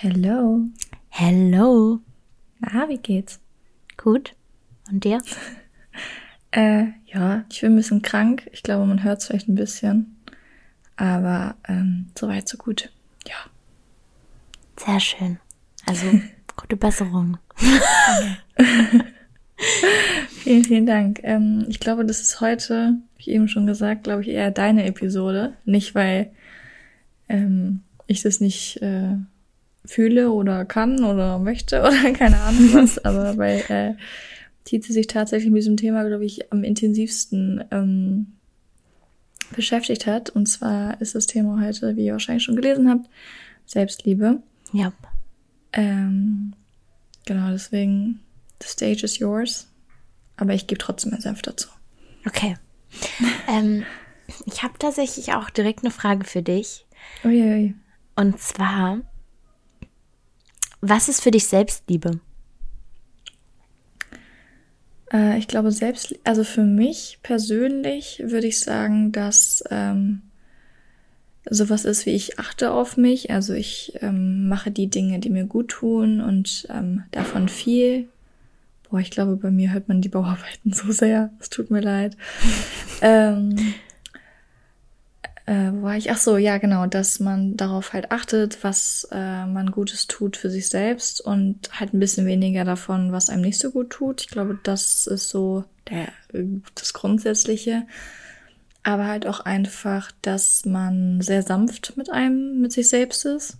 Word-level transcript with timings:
Hello. 0.00 0.60
Hello. 1.08 1.98
Na, 2.60 2.88
wie 2.88 2.98
geht's? 2.98 3.40
Gut. 3.96 4.36
Und 4.88 5.02
dir? 5.02 5.20
Äh, 6.50 6.86
ja, 7.04 7.44
ich 7.50 7.60
bin 7.60 7.72
ein 7.72 7.76
bisschen 7.76 8.00
krank. 8.00 8.48
Ich 8.52 8.62
glaube, 8.62 8.86
man 8.86 9.02
hört 9.04 9.18
es 9.18 9.26
vielleicht 9.26 9.48
ein 9.48 9.54
bisschen. 9.54 10.16
Aber 10.96 11.56
ähm, 11.68 12.06
soweit, 12.18 12.48
so 12.48 12.56
gut. 12.56 12.90
Ja. 13.26 13.34
Sehr 14.76 14.98
schön. 14.98 15.38
Also, 15.84 16.06
gute 16.56 16.76
Besserung. 16.76 17.36
vielen, 20.28 20.64
vielen 20.64 20.86
Dank. 20.86 21.20
Ähm, 21.22 21.66
ich 21.68 21.80
glaube, 21.80 22.06
das 22.06 22.22
ist 22.22 22.40
heute, 22.40 22.94
wie 23.18 23.32
eben 23.32 23.48
schon 23.48 23.66
gesagt, 23.66 24.04
glaube 24.04 24.22
ich, 24.22 24.28
eher 24.28 24.50
deine 24.50 24.86
Episode. 24.86 25.52
Nicht, 25.66 25.94
weil 25.94 26.30
ähm, 27.28 27.82
ich 28.06 28.22
das 28.22 28.40
nicht 28.40 28.80
äh, 28.80 29.16
fühle 29.88 30.30
oder 30.30 30.64
kann 30.64 31.02
oder 31.02 31.38
möchte 31.38 31.80
oder 31.80 32.12
keine 32.12 32.40
Ahnung 32.40 32.74
was, 32.74 32.98
aber 33.04 33.36
weil 33.36 33.64
äh, 33.68 33.94
Tite 34.64 34.92
sich 34.92 35.06
tatsächlich 35.06 35.50
mit 35.50 35.62
diesem 35.62 35.78
Thema, 35.78 36.04
glaube 36.04 36.26
ich, 36.26 36.52
am 36.52 36.62
intensivsten 36.62 37.64
ähm, 37.70 38.26
beschäftigt 39.56 40.06
hat. 40.06 40.28
Und 40.28 40.46
zwar 40.46 41.00
ist 41.00 41.14
das 41.14 41.26
Thema 41.26 41.60
heute, 41.64 41.96
wie 41.96 42.04
ihr 42.04 42.12
wahrscheinlich 42.12 42.44
schon 42.44 42.56
gelesen 42.56 42.90
habt, 42.90 43.08
Selbstliebe. 43.64 44.42
Ja. 44.72 44.92
Ähm, 45.72 46.52
genau, 47.24 47.50
deswegen, 47.50 48.20
the 48.60 48.68
stage 48.68 49.04
is 49.04 49.18
yours. 49.18 49.68
Aber 50.36 50.52
ich 50.52 50.66
gebe 50.66 50.78
trotzdem 50.78 51.12
meinen 51.12 51.22
Senf 51.22 51.40
dazu. 51.40 51.70
Okay. 52.26 52.56
ähm, 53.48 53.84
ich 54.44 54.62
habe 54.62 54.74
tatsächlich 54.78 55.32
auch 55.32 55.48
direkt 55.48 55.82
eine 55.82 55.90
Frage 55.90 56.24
für 56.24 56.42
dich. 56.42 56.84
Uiui. 57.24 57.74
Und 58.16 58.38
zwar, 58.38 59.00
was 60.80 61.08
ist 61.08 61.22
für 61.22 61.30
dich 61.30 61.46
Selbstliebe? 61.46 62.20
Äh, 65.12 65.38
ich 65.38 65.48
glaube, 65.48 65.72
selbst, 65.72 66.14
also 66.24 66.44
für 66.44 66.64
mich 66.64 67.18
persönlich 67.22 68.22
würde 68.24 68.46
ich 68.46 68.60
sagen, 68.60 69.12
dass 69.12 69.64
ähm, 69.70 70.22
sowas 71.50 71.84
ist 71.84 72.06
wie 72.06 72.14
ich 72.14 72.38
achte 72.38 72.72
auf 72.72 72.96
mich. 72.96 73.30
Also 73.30 73.54
ich 73.54 73.94
ähm, 74.00 74.48
mache 74.48 74.70
die 74.70 74.88
Dinge, 74.88 75.18
die 75.18 75.30
mir 75.30 75.44
gut 75.44 75.68
tun 75.68 76.20
und 76.20 76.66
ähm, 76.70 77.04
davon 77.10 77.48
viel. 77.48 78.08
Boah, 78.90 79.00
ich 79.00 79.10
glaube, 79.10 79.36
bei 79.36 79.50
mir 79.50 79.72
hört 79.72 79.88
man 79.88 80.00
die 80.00 80.08
Bauarbeiten 80.08 80.72
so 80.72 80.92
sehr. 80.92 81.30
Es 81.40 81.50
tut 81.50 81.70
mir 81.70 81.80
leid. 81.80 82.16
ähm, 83.00 83.56
äh, 85.48 85.72
wo 85.72 85.82
war 85.82 85.96
ich? 85.96 86.10
Ach 86.10 86.18
so, 86.18 86.36
ja, 86.36 86.58
genau, 86.58 86.86
dass 86.86 87.20
man 87.20 87.56
darauf 87.56 87.94
halt 87.94 88.12
achtet, 88.12 88.62
was 88.62 89.08
äh, 89.10 89.46
man 89.46 89.70
Gutes 89.70 90.06
tut 90.06 90.36
für 90.36 90.50
sich 90.50 90.68
selbst 90.68 91.22
und 91.22 91.70
halt 91.72 91.94
ein 91.94 92.00
bisschen 92.00 92.26
weniger 92.26 92.64
davon, 92.64 93.12
was 93.12 93.30
einem 93.30 93.42
nicht 93.42 93.58
so 93.58 93.70
gut 93.70 93.88
tut. 93.88 94.20
Ich 94.20 94.28
glaube, 94.28 94.58
das 94.62 95.06
ist 95.06 95.30
so 95.30 95.64
der, 95.88 96.08
das 96.74 96.92
Grundsätzliche. 96.92 97.86
Aber 98.82 99.06
halt 99.06 99.26
auch 99.26 99.40
einfach, 99.40 100.12
dass 100.20 100.66
man 100.66 101.22
sehr 101.22 101.42
sanft 101.42 101.96
mit 101.96 102.10
einem, 102.10 102.60
mit 102.60 102.72
sich 102.72 102.90
selbst 102.90 103.24
ist. 103.24 103.56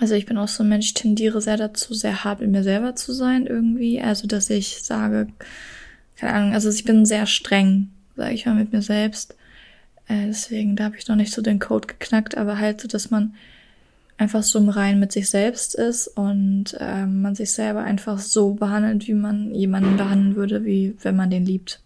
Also 0.00 0.14
ich 0.14 0.24
bin 0.24 0.38
auch 0.38 0.48
so 0.48 0.62
ein 0.62 0.70
Mensch, 0.70 0.86
ich 0.86 0.94
tendiere 0.94 1.42
sehr 1.42 1.58
dazu, 1.58 1.92
sehr 1.92 2.24
hart 2.24 2.40
mit 2.40 2.50
mir 2.50 2.62
selber 2.62 2.96
zu 2.96 3.12
sein 3.12 3.46
irgendwie. 3.46 4.00
Also 4.00 4.26
dass 4.26 4.48
ich 4.48 4.82
sage, 4.82 5.28
keine 6.16 6.32
Ahnung, 6.32 6.54
also 6.54 6.70
ich 6.70 6.84
bin 6.84 7.04
sehr 7.04 7.26
streng, 7.26 7.90
sage 8.16 8.32
ich 8.32 8.46
mal, 8.46 8.54
mit 8.54 8.72
mir 8.72 8.80
selbst. 8.80 9.36
Äh, 10.08 10.26
deswegen, 10.26 10.76
da 10.76 10.84
habe 10.84 10.96
ich 10.96 11.08
noch 11.08 11.16
nicht 11.16 11.32
so 11.32 11.42
den 11.42 11.58
Code 11.58 11.88
geknackt, 11.88 12.36
aber 12.36 12.58
halt 12.58 12.80
so, 12.80 12.88
dass 12.88 13.10
man 13.10 13.34
einfach 14.18 14.42
so 14.42 14.58
im 14.58 14.68
Rein 14.68 15.00
mit 15.00 15.12
sich 15.12 15.28
selbst 15.30 15.74
ist 15.74 16.06
und 16.06 16.76
äh, 16.78 17.06
man 17.06 17.34
sich 17.34 17.52
selber 17.52 17.82
einfach 17.82 18.18
so 18.18 18.54
behandelt, 18.54 19.08
wie 19.08 19.14
man 19.14 19.54
jemanden 19.54 19.96
behandeln 19.96 20.36
würde, 20.36 20.64
wie 20.64 20.96
wenn 21.02 21.16
man 21.16 21.30
den 21.30 21.44
liebt. 21.44 21.80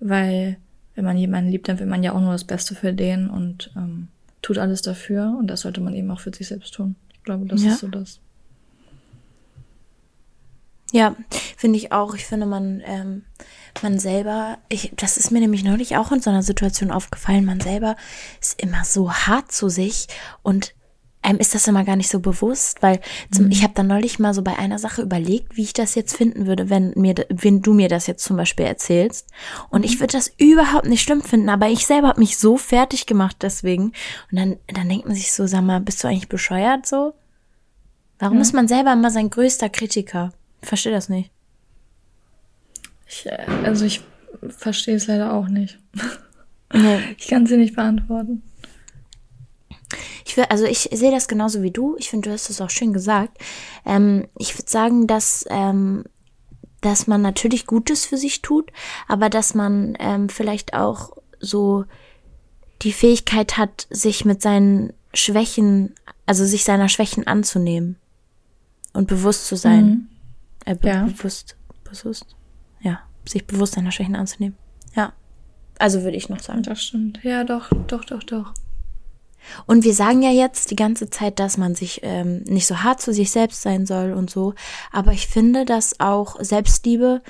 Weil 0.00 0.58
wenn 0.94 1.04
man 1.04 1.16
jemanden 1.16 1.50
liebt, 1.50 1.68
dann 1.68 1.78
will 1.78 1.86
man 1.86 2.02
ja 2.02 2.12
auch 2.12 2.20
nur 2.20 2.32
das 2.32 2.44
Beste 2.44 2.74
für 2.74 2.92
den 2.92 3.30
und 3.30 3.70
ähm, 3.76 4.08
tut 4.42 4.58
alles 4.58 4.82
dafür 4.82 5.36
und 5.38 5.46
das 5.46 5.62
sollte 5.62 5.80
man 5.80 5.94
eben 5.94 6.10
auch 6.10 6.20
für 6.20 6.34
sich 6.34 6.48
selbst 6.48 6.74
tun. 6.74 6.96
Ich 7.12 7.22
glaube, 7.22 7.46
das 7.46 7.62
ja. 7.62 7.72
ist 7.72 7.80
so 7.80 7.88
das. 7.88 8.20
Ja, 10.92 11.14
finde 11.56 11.78
ich 11.78 11.92
auch. 11.92 12.14
Ich 12.14 12.24
finde, 12.24 12.46
man, 12.46 12.82
ähm, 12.84 13.22
man 13.82 13.98
selber, 13.98 14.58
ich, 14.68 14.92
das 14.96 15.16
ist 15.16 15.30
mir 15.30 15.40
nämlich 15.40 15.64
neulich 15.64 15.96
auch 15.96 16.12
in 16.12 16.20
so 16.20 16.30
einer 16.30 16.42
Situation 16.42 16.90
aufgefallen, 16.90 17.44
man 17.44 17.60
selber 17.60 17.96
ist 18.40 18.60
immer 18.60 18.84
so 18.84 19.12
hart 19.12 19.52
zu 19.52 19.68
sich 19.68 20.08
und 20.42 20.74
einem 21.20 21.40
ist 21.40 21.54
das 21.54 21.66
immer 21.66 21.84
gar 21.84 21.96
nicht 21.96 22.10
so 22.10 22.20
bewusst, 22.20 22.82
weil 22.82 23.00
zum, 23.30 23.46
mhm. 23.46 23.50
ich 23.50 23.62
habe 23.62 23.74
dann 23.74 23.88
neulich 23.88 24.18
mal 24.18 24.34
so 24.34 24.42
bei 24.42 24.58
einer 24.58 24.78
Sache 24.78 25.02
überlegt, 25.02 25.56
wie 25.56 25.62
ich 25.62 25.72
das 25.72 25.94
jetzt 25.94 26.16
finden 26.16 26.46
würde, 26.46 26.70
wenn 26.70 26.92
mir, 26.96 27.14
wenn 27.28 27.60
du 27.60 27.74
mir 27.74 27.88
das 27.88 28.06
jetzt 28.06 28.24
zum 28.24 28.36
Beispiel 28.36 28.66
erzählst. 28.66 29.28
Und 29.68 29.80
mhm. 29.80 29.84
ich 29.84 30.00
würde 30.00 30.12
das 30.12 30.32
überhaupt 30.38 30.86
nicht 30.86 31.02
schlimm 31.02 31.22
finden, 31.22 31.48
aber 31.48 31.68
ich 31.68 31.86
selber 31.86 32.08
habe 32.08 32.20
mich 32.20 32.38
so 32.38 32.56
fertig 32.56 33.06
gemacht 33.06 33.36
deswegen. 33.42 33.92
Und 34.30 34.38
dann, 34.38 34.56
dann 34.68 34.88
denkt 34.88 35.06
man 35.06 35.16
sich 35.16 35.32
so, 35.32 35.46
sag 35.46 35.62
mal, 35.62 35.80
bist 35.80 36.02
du 36.02 36.08
eigentlich 36.08 36.28
bescheuert 36.28 36.86
so? 36.86 37.14
Warum 38.18 38.36
ja. 38.36 38.42
ist 38.42 38.54
man 38.54 38.68
selber 38.68 38.92
immer 38.92 39.10
sein 39.10 39.30
größter 39.30 39.68
Kritiker? 39.68 40.32
Ich 40.62 40.68
verstehe 40.68 40.92
das 40.92 41.08
nicht. 41.08 41.30
Ich, 43.08 43.26
äh, 43.26 43.46
also 43.64 43.84
ich 43.84 44.02
verstehe 44.48 44.96
es 44.96 45.06
leider 45.06 45.32
auch 45.32 45.48
nicht. 45.48 45.78
Nee. 46.72 46.98
Ich 47.18 47.28
kann 47.28 47.46
sie 47.46 47.56
nicht 47.56 47.74
beantworten. 47.74 48.42
Ich 50.26 50.36
will, 50.36 50.44
also 50.50 50.66
ich 50.66 50.90
sehe 50.92 51.10
das 51.10 51.28
genauso 51.28 51.62
wie 51.62 51.70
du. 51.70 51.96
Ich 51.98 52.10
finde, 52.10 52.28
du 52.28 52.34
hast 52.34 52.50
es 52.50 52.60
auch 52.60 52.68
schön 52.68 52.92
gesagt. 52.92 53.38
Ähm, 53.86 54.28
ich 54.36 54.54
würde 54.54 54.70
sagen, 54.70 55.06
dass, 55.06 55.46
ähm, 55.48 56.04
dass 56.82 57.06
man 57.06 57.22
natürlich 57.22 57.66
Gutes 57.66 58.04
für 58.04 58.18
sich 58.18 58.42
tut, 58.42 58.70
aber 59.08 59.30
dass 59.30 59.54
man 59.54 59.96
ähm, 59.98 60.28
vielleicht 60.28 60.74
auch 60.74 61.16
so 61.40 61.86
die 62.82 62.92
Fähigkeit 62.92 63.56
hat, 63.56 63.86
sich 63.88 64.26
mit 64.26 64.42
seinen 64.42 64.92
Schwächen, 65.14 65.94
also 66.26 66.44
sich 66.44 66.64
seiner 66.64 66.90
Schwächen 66.90 67.26
anzunehmen 67.26 67.96
und 68.92 69.08
bewusst 69.08 69.46
zu 69.46 69.56
sein. 69.56 69.84
Mhm. 69.86 70.08
Äh, 70.66 70.74
be 70.74 70.88
ja. 70.88 71.04
Bewusst, 71.04 71.56
bewusst, 71.84 72.36
ja, 72.80 73.00
sich 73.26 73.46
bewusst 73.46 73.74
seiner 73.74 73.92
Schwächen 73.92 74.16
anzunehmen. 74.16 74.56
Ja, 74.94 75.12
also 75.78 76.02
würde 76.02 76.16
ich 76.16 76.28
noch 76.28 76.40
sagen. 76.40 76.62
Das 76.62 76.82
stimmt. 76.82 77.20
Ja, 77.22 77.44
doch, 77.44 77.70
doch, 77.86 78.04
doch, 78.04 78.22
doch. 78.22 78.52
Und 79.66 79.84
wir 79.84 79.94
sagen 79.94 80.22
ja 80.22 80.30
jetzt 80.30 80.70
die 80.70 80.76
ganze 80.76 81.10
Zeit, 81.10 81.38
dass 81.38 81.56
man 81.56 81.74
sich 81.74 82.00
ähm, 82.02 82.42
nicht 82.44 82.66
so 82.66 82.82
hart 82.82 83.00
zu 83.00 83.12
sich 83.12 83.30
selbst 83.30 83.62
sein 83.62 83.86
soll 83.86 84.12
und 84.12 84.28
so. 84.30 84.54
Aber 84.90 85.12
ich 85.12 85.28
finde, 85.28 85.64
dass 85.64 86.00
auch 86.00 86.36
Selbstliebe 86.40 87.22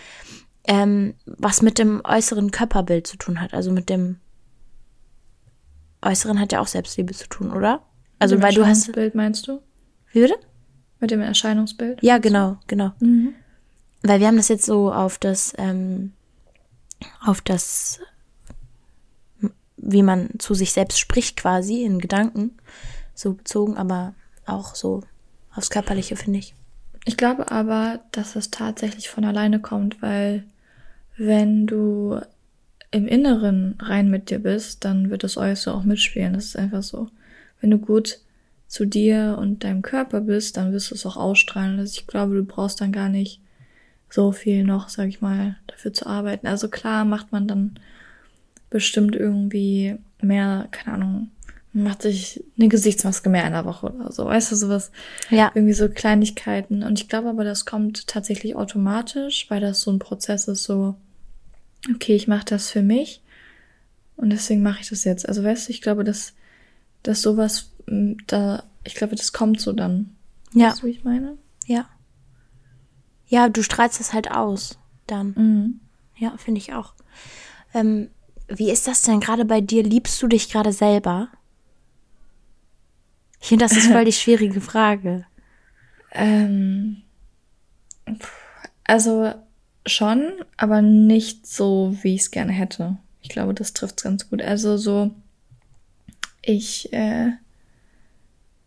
ähm, 0.69 1.15
was 1.25 1.63
mit 1.63 1.79
dem 1.79 2.03
äußeren 2.05 2.51
Körperbild 2.51 3.07
zu 3.07 3.17
tun 3.17 3.41
hat. 3.41 3.55
Also 3.55 3.73
mit 3.73 3.89
dem 3.89 4.19
Äußeren 6.03 6.39
hat 6.39 6.53
ja 6.53 6.61
auch 6.61 6.67
Selbstliebe 6.67 7.15
zu 7.15 7.27
tun, 7.29 7.51
oder? 7.51 7.83
Also 8.19 8.37
mit 8.37 8.43
dem 8.43 8.47
weil 8.47 8.55
du 8.55 8.67
hast. 8.67 8.93
Bild 8.93 9.15
meinst 9.15 9.49
du? 9.49 9.61
Wie 10.13 10.21
bitte? 10.21 10.37
Mit 11.01 11.11
dem 11.11 11.21
Erscheinungsbild? 11.21 12.03
Ja, 12.03 12.19
genau, 12.19 12.59
genau. 12.67 12.93
Mhm. 13.01 13.35
Weil 14.03 14.21
wir 14.21 14.27
haben 14.27 14.37
das 14.37 14.49
jetzt 14.49 14.67
so 14.67 14.93
auf 14.93 15.19
das, 15.19 15.55
ähm, 15.59 16.13
auf 17.25 17.41
das, 17.41 18.01
wie 19.77 20.03
man 20.03 20.31
zu 20.39 20.55
sich 20.55 20.73
selbst 20.73 20.99
spricht 20.99 21.37
quasi 21.37 21.83
in 21.83 21.99
Gedanken 21.99 22.57
so 23.15 23.35
bezogen, 23.35 23.77
aber 23.77 24.15
auch 24.47 24.75
so 24.75 25.03
aufs 25.55 25.71
Körperliche, 25.71 26.17
finde 26.17 26.39
ich. 26.39 26.55
Ich 27.05 27.17
glaube 27.17 27.51
aber, 27.51 28.01
dass 28.13 28.37
es 28.37 28.51
tatsächlich 28.51 29.09
von 29.09 29.25
alleine 29.25 29.61
kommt, 29.61 30.03
weil 30.03 30.45
wenn 31.17 31.67
du 31.67 32.21
im 32.91 33.07
Inneren 33.07 33.77
rein 33.81 34.09
mit 34.11 34.31
dir 34.31 34.39
bist, 34.39 34.85
dann 34.85 35.11
wird 35.11 35.25
das 35.25 35.37
Äußere 35.37 35.75
auch 35.75 35.85
mitspielen. 35.85 36.33
Das 36.33 36.47
ist 36.47 36.57
einfach 36.57 36.83
so. 36.83 37.09
Wenn 37.61 37.71
du 37.71 37.79
gut 37.79 38.21
zu 38.67 38.87
dir 38.87 39.37
und 39.41 39.65
deinem 39.65 39.83
Körper 39.83 40.21
bist, 40.21 40.57
dann 40.57 40.73
wirst 40.73 40.91
du 40.91 40.95
es 40.95 41.05
auch 41.07 41.17
ausstrahlen. 41.17 41.79
Also 41.79 41.99
ich 41.99 42.07
glaube, 42.07 42.35
du 42.35 42.45
brauchst 42.45 42.81
dann 42.81 42.93
gar 42.93 43.09
nicht 43.09 43.41
so 44.11 44.33
viel 44.33 44.65
noch, 44.65 44.89
sag 44.89 45.09
ich 45.09 45.21
mal, 45.21 45.57
dafür 45.67 45.93
zu 45.93 46.07
arbeiten. 46.07 46.47
Also 46.47 46.69
klar 46.69 47.05
macht 47.05 47.33
man 47.33 47.47
dann 47.47 47.79
bestimmt 48.71 49.17
irgendwie 49.17 49.97
mehr, 50.21 50.69
keine 50.71 50.95
Ahnung, 50.95 51.31
macht 51.73 52.03
sich 52.03 52.43
eine 52.59 52.69
Gesichtsmaske 52.69 53.29
mehr 53.29 53.47
in 53.47 53.53
der 53.53 53.65
Woche 53.65 53.93
oder 53.93 54.11
so. 54.11 54.25
Weißt 54.25 54.53
du, 54.53 54.57
sowas. 54.57 54.91
Ja. 55.31 55.53
Irgendwie 55.55 55.75
so 55.75 55.89
Kleinigkeiten. 55.89 56.83
Und 56.83 56.99
ich 56.99 57.09
glaube 57.09 57.29
aber, 57.29 57.45
das 57.45 57.67
kommt 57.67 58.07
tatsächlich 58.07 58.57
automatisch, 58.57 59.47
weil 59.49 59.61
das 59.61 59.83
so 59.83 59.91
ein 59.91 59.99
Prozess 59.99 60.49
ist, 60.49 60.65
so, 60.65 60.97
okay, 61.95 62.15
ich 62.15 62.29
mache 62.29 62.47
das 62.47 62.71
für 62.71 62.83
mich 62.83 63.23
und 64.17 64.31
deswegen 64.31 64.63
mache 64.63 64.81
ich 64.81 64.89
das 64.89 65.05
jetzt. 65.05 65.29
Also 65.29 65.45
weißt 65.45 65.69
du, 65.69 65.73
ich 65.73 65.83
glaube, 65.83 66.05
dass, 66.05 66.35
dass 67.03 67.23
sowas 67.23 67.71
da, 68.27 68.65
ich 68.85 68.95
glaube, 68.95 69.17
das 69.17 69.33
kommt 69.33 69.61
so 69.61 69.73
dann. 69.73 70.11
Ja. 70.55 70.71
Weißt 70.71 70.83
du, 70.83 70.87
wie 70.87 70.91
ich 70.91 71.05
meine? 71.05 71.37
Ja. 71.67 71.89
Ja, 73.29 73.49
du 73.49 73.63
strahlst 73.63 74.01
das 74.01 74.13
halt 74.13 74.31
aus 74.31 74.79
dann. 75.07 75.35
Mhm. 75.37 75.81
Ja, 76.17 76.37
finde 76.37 76.59
ich 76.59 76.73
auch. 76.73 76.95
Ähm, 77.75 78.11
wie 78.49 78.71
ist 78.71 78.87
das 78.87 79.03
denn 79.03 79.21
gerade 79.21 79.45
bei 79.45 79.61
dir? 79.61 79.83
Liebst 79.83 80.21
du 80.23 80.27
dich 80.27 80.51
gerade 80.51 80.73
selber? 80.73 81.29
Ich 83.41 83.49
finde, 83.49 83.67
das 83.67 83.77
ist 83.77 83.89
voll 83.89 84.05
die 84.05 84.13
schwierige 84.25 84.61
Frage. 84.61 85.27
Ähm, 86.13 87.03
also 88.85 89.35
schon, 89.87 90.33
aber 90.57 90.83
nicht 90.83 91.47
so, 91.47 91.97
wie 92.03 92.15
ich 92.15 92.23
es 92.23 92.31
gerne 92.31 92.53
hätte. 92.53 92.97
Ich 93.23 93.29
glaube, 93.29 93.55
das 93.55 93.75
trifft 93.75 93.99
es 93.99 94.05
ganz 94.05 94.29
gut. 94.31 94.43
Also 94.43 94.77
so, 94.77 95.11
ich 96.43 96.93
äh, 96.93 97.33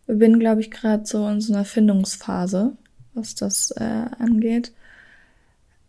bin, 0.06 0.38
glaube 0.38 0.60
ich, 0.60 0.70
gerade 0.70 1.04
so 1.04 1.26
in 1.28 1.40
so 1.40 1.52
einer 1.52 1.64
Findungsphase, 1.64 2.76
was 3.14 3.34
das 3.34 3.70
äh, 3.72 4.06
angeht. 4.18 4.72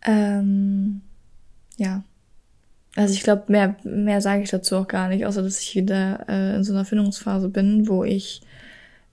Ähm, 0.02 1.02
ja. 1.78 2.04
Also 2.96 3.14
ich 3.16 3.24
glaube, 3.24 3.46
mehr, 3.48 3.76
mehr 3.84 4.22
sage 4.22 4.44
ich 4.44 4.50
dazu 4.50 4.78
auch 4.78 4.88
gar 4.88 5.10
nicht, 5.10 5.26
außer 5.26 5.42
dass 5.42 5.60
ich 5.60 5.76
wieder 5.76 6.26
äh, 6.30 6.56
in 6.56 6.64
so 6.64 6.74
einer 6.74 6.86
Findungsphase 6.86 7.50
bin, 7.50 7.88
wo 7.88 8.04
ich 8.04 8.42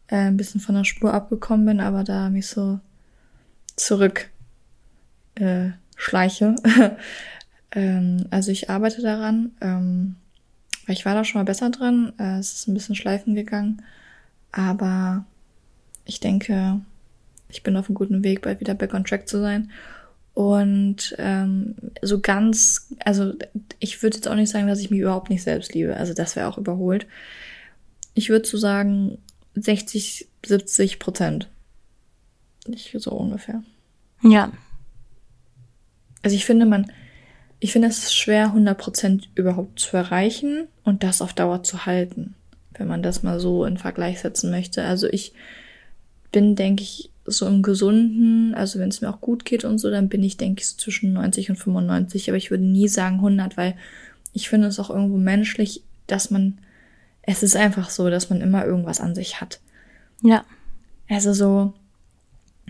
äh, 0.09 0.17
ein 0.17 0.37
bisschen 0.37 0.61
von 0.61 0.75
der 0.75 0.85
Spur 0.85 1.15
abgekommen 1.15 1.65
bin, 1.65 1.81
aber 1.81 2.05
da 2.05 2.29
mich 2.29 2.47
so 2.47 2.81
zurück 3.77 4.29
äh, 5.37 5.71
schleiche. 5.97 6.57
ähm, 7.73 8.27
also 8.31 8.51
ich 8.51 8.69
arbeite 8.69 9.01
daran. 9.01 9.53
Ähm, 9.63 10.17
weil 10.91 10.97
ich 10.97 11.07
war 11.07 11.15
da 11.15 11.25
schon 11.25 11.41
mal 11.41 11.45
besser 11.45 11.71
drin. 11.71 12.13
Äh, 12.19 12.39
es 12.39 12.53
ist 12.53 12.67
ein 12.67 12.75
bisschen 12.75 12.97
schleifen 12.97 13.37
gegangen. 13.37 13.83
Aber 14.51 15.25
ich 16.05 16.19
denke, 16.19 16.81
ich 17.51 17.63
bin 17.63 17.77
auf 17.77 17.89
einem 17.89 17.95
guten 17.95 18.25
Weg, 18.25 18.43
bald 18.43 18.61
wieder 18.61 18.75
back 18.75 18.95
on 18.95 19.05
track 19.05 19.29
zu 19.29 19.41
sein. 19.41 19.71
Und 20.35 21.15
ähm, 21.19 21.75
so 22.03 22.21
ganz, 22.21 22.89
also 23.05 23.35
ich 23.79 24.03
würde 24.03 24.17
jetzt 24.17 24.29
auch 24.29 24.37
nicht 24.37 24.51
sagen, 24.51 24.69
dass 24.69 24.81
ich 24.81 24.91
mich 24.91 25.01
überhaupt 25.01 25.29
nicht 25.29 25.43
selbst 25.43 25.75
liebe. 25.75 25.97
Also 25.97 26.15
das 26.15 26.37
wäre 26.37 26.49
auch 26.49 26.59
überholt. 26.59 27.07
Ich 28.15 28.31
würde 28.31 28.47
so 28.47 28.57
sagen 28.57 29.19
60, 29.55 30.29
70 30.47 30.99
Prozent. 30.99 31.49
Ich 32.67 32.95
so 32.99 33.11
ungefähr. 33.11 33.63
Ja. 34.23 34.53
Also 36.23 36.37
ich 36.37 36.45
finde, 36.45 36.67
man, 36.67 36.91
ich 37.59 37.73
finde 37.73 37.89
es 37.89 37.99
ist 37.99 38.15
schwer, 38.15 38.47
100 38.47 38.79
Prozent 38.79 39.29
überhaupt 39.35 39.81
zu 39.81 39.97
erreichen 39.97 40.69
und 40.85 41.03
das 41.03 41.23
auf 41.23 41.33
Dauer 41.33 41.63
zu 41.63 41.87
halten, 41.87 42.35
wenn 42.75 42.87
man 42.87 43.03
das 43.03 43.23
mal 43.23 43.41
so 43.41 43.65
in 43.65 43.79
Vergleich 43.79 44.21
setzen 44.21 44.51
möchte. 44.51 44.85
Also 44.85 45.09
ich 45.09 45.33
bin, 46.31 46.57
denke 46.57 46.83
ich, 46.83 47.10
so 47.31 47.47
im 47.47 47.63
Gesunden, 47.63 48.55
also 48.55 48.79
wenn 48.79 48.89
es 48.89 49.01
mir 49.01 49.11
auch 49.11 49.21
gut 49.21 49.45
geht 49.45 49.65
und 49.65 49.79
so, 49.79 49.91
dann 49.91 50.09
bin 50.09 50.23
ich, 50.23 50.37
denke 50.37 50.61
ich, 50.61 50.69
so 50.69 50.77
zwischen 50.77 51.13
90 51.13 51.51
und 51.51 51.57
95, 51.57 52.29
aber 52.29 52.37
ich 52.37 52.51
würde 52.51 52.65
nie 52.65 52.89
sagen 52.89 53.17
100, 53.17 53.57
weil 53.57 53.77
ich 54.33 54.49
finde 54.49 54.69
es 54.69 54.79
auch 54.79 54.91
irgendwo 54.91 55.17
menschlich, 55.17 55.83
dass 56.07 56.31
man, 56.31 56.59
es 57.23 57.43
ist 57.43 57.57
einfach 57.57 57.91
so, 57.91 58.11
dass 58.11 58.31
man 58.31 58.41
immer 58.41 58.65
irgendwas 58.65 59.01
an 59.01 59.15
sich 59.15 59.41
hat. 59.41 59.61
Ja. 60.23 60.45
Also 61.09 61.33
so, 61.33 61.75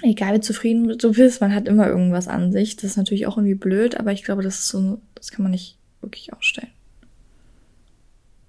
egal 0.03 0.35
wie 0.35 0.41
zufrieden 0.41 0.97
du 0.99 1.13
bist, 1.13 1.41
man 1.41 1.55
hat 1.55 1.69
immer 1.69 1.87
irgendwas 1.87 2.29
an 2.29 2.53
sich. 2.53 2.77
Das 2.77 2.85
ist 2.85 2.97
natürlich 2.97 3.27
auch 3.27 3.37
irgendwie 3.37 3.55
blöd, 3.55 3.99
aber 3.99 4.13
ich 4.13 4.25
glaube, 4.25 4.43
das 4.43 4.61
ist 4.61 4.69
so, 4.69 5.01
das 5.15 5.31
kann 5.31 5.43
man 5.43 5.53
nicht 5.53 5.77
wirklich 6.01 6.33
ausstellen. 6.33 6.71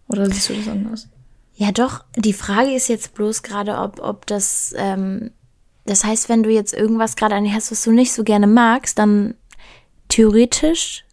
Oder 0.07 0.29
siehst 0.29 0.49
du 0.49 0.53
das 0.53 0.67
anders? 0.67 1.07
Ja, 1.55 1.71
doch. 1.71 2.03
Die 2.15 2.33
Frage 2.33 2.73
ist 2.73 2.87
jetzt 2.87 3.13
bloß 3.13 3.43
gerade, 3.43 3.77
ob, 3.77 3.99
ob 3.99 4.25
das, 4.27 4.73
ähm, 4.77 5.31
das 5.85 6.03
heißt, 6.03 6.29
wenn 6.29 6.43
du 6.43 6.49
jetzt 6.49 6.73
irgendwas 6.73 7.15
gerade 7.15 7.35
an 7.35 7.43
dir 7.43 7.53
hast, 7.53 7.71
was 7.71 7.83
du 7.83 7.91
nicht 7.91 8.13
so 8.13 8.23
gerne 8.23 8.47
magst, 8.47 8.99
dann 8.99 9.35
theoretisch, 10.09 11.05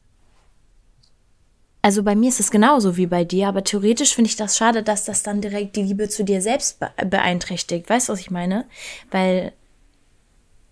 also 1.80 2.02
bei 2.02 2.14
mir 2.14 2.28
ist 2.28 2.40
es 2.40 2.50
genauso 2.50 2.96
wie 2.96 3.06
bei 3.06 3.24
dir, 3.24 3.48
aber 3.48 3.64
theoretisch 3.64 4.14
finde 4.14 4.28
ich 4.28 4.36
das 4.36 4.58
schade, 4.58 4.82
dass 4.82 5.04
das 5.04 5.22
dann 5.22 5.40
direkt 5.40 5.76
die 5.76 5.82
Liebe 5.82 6.08
zu 6.08 6.24
dir 6.24 6.42
selbst 6.42 6.80
beeinträchtigt. 7.08 7.88
Weißt 7.88 8.08
du, 8.08 8.12
was 8.12 8.20
ich 8.20 8.30
meine? 8.30 8.66
Weil 9.10 9.52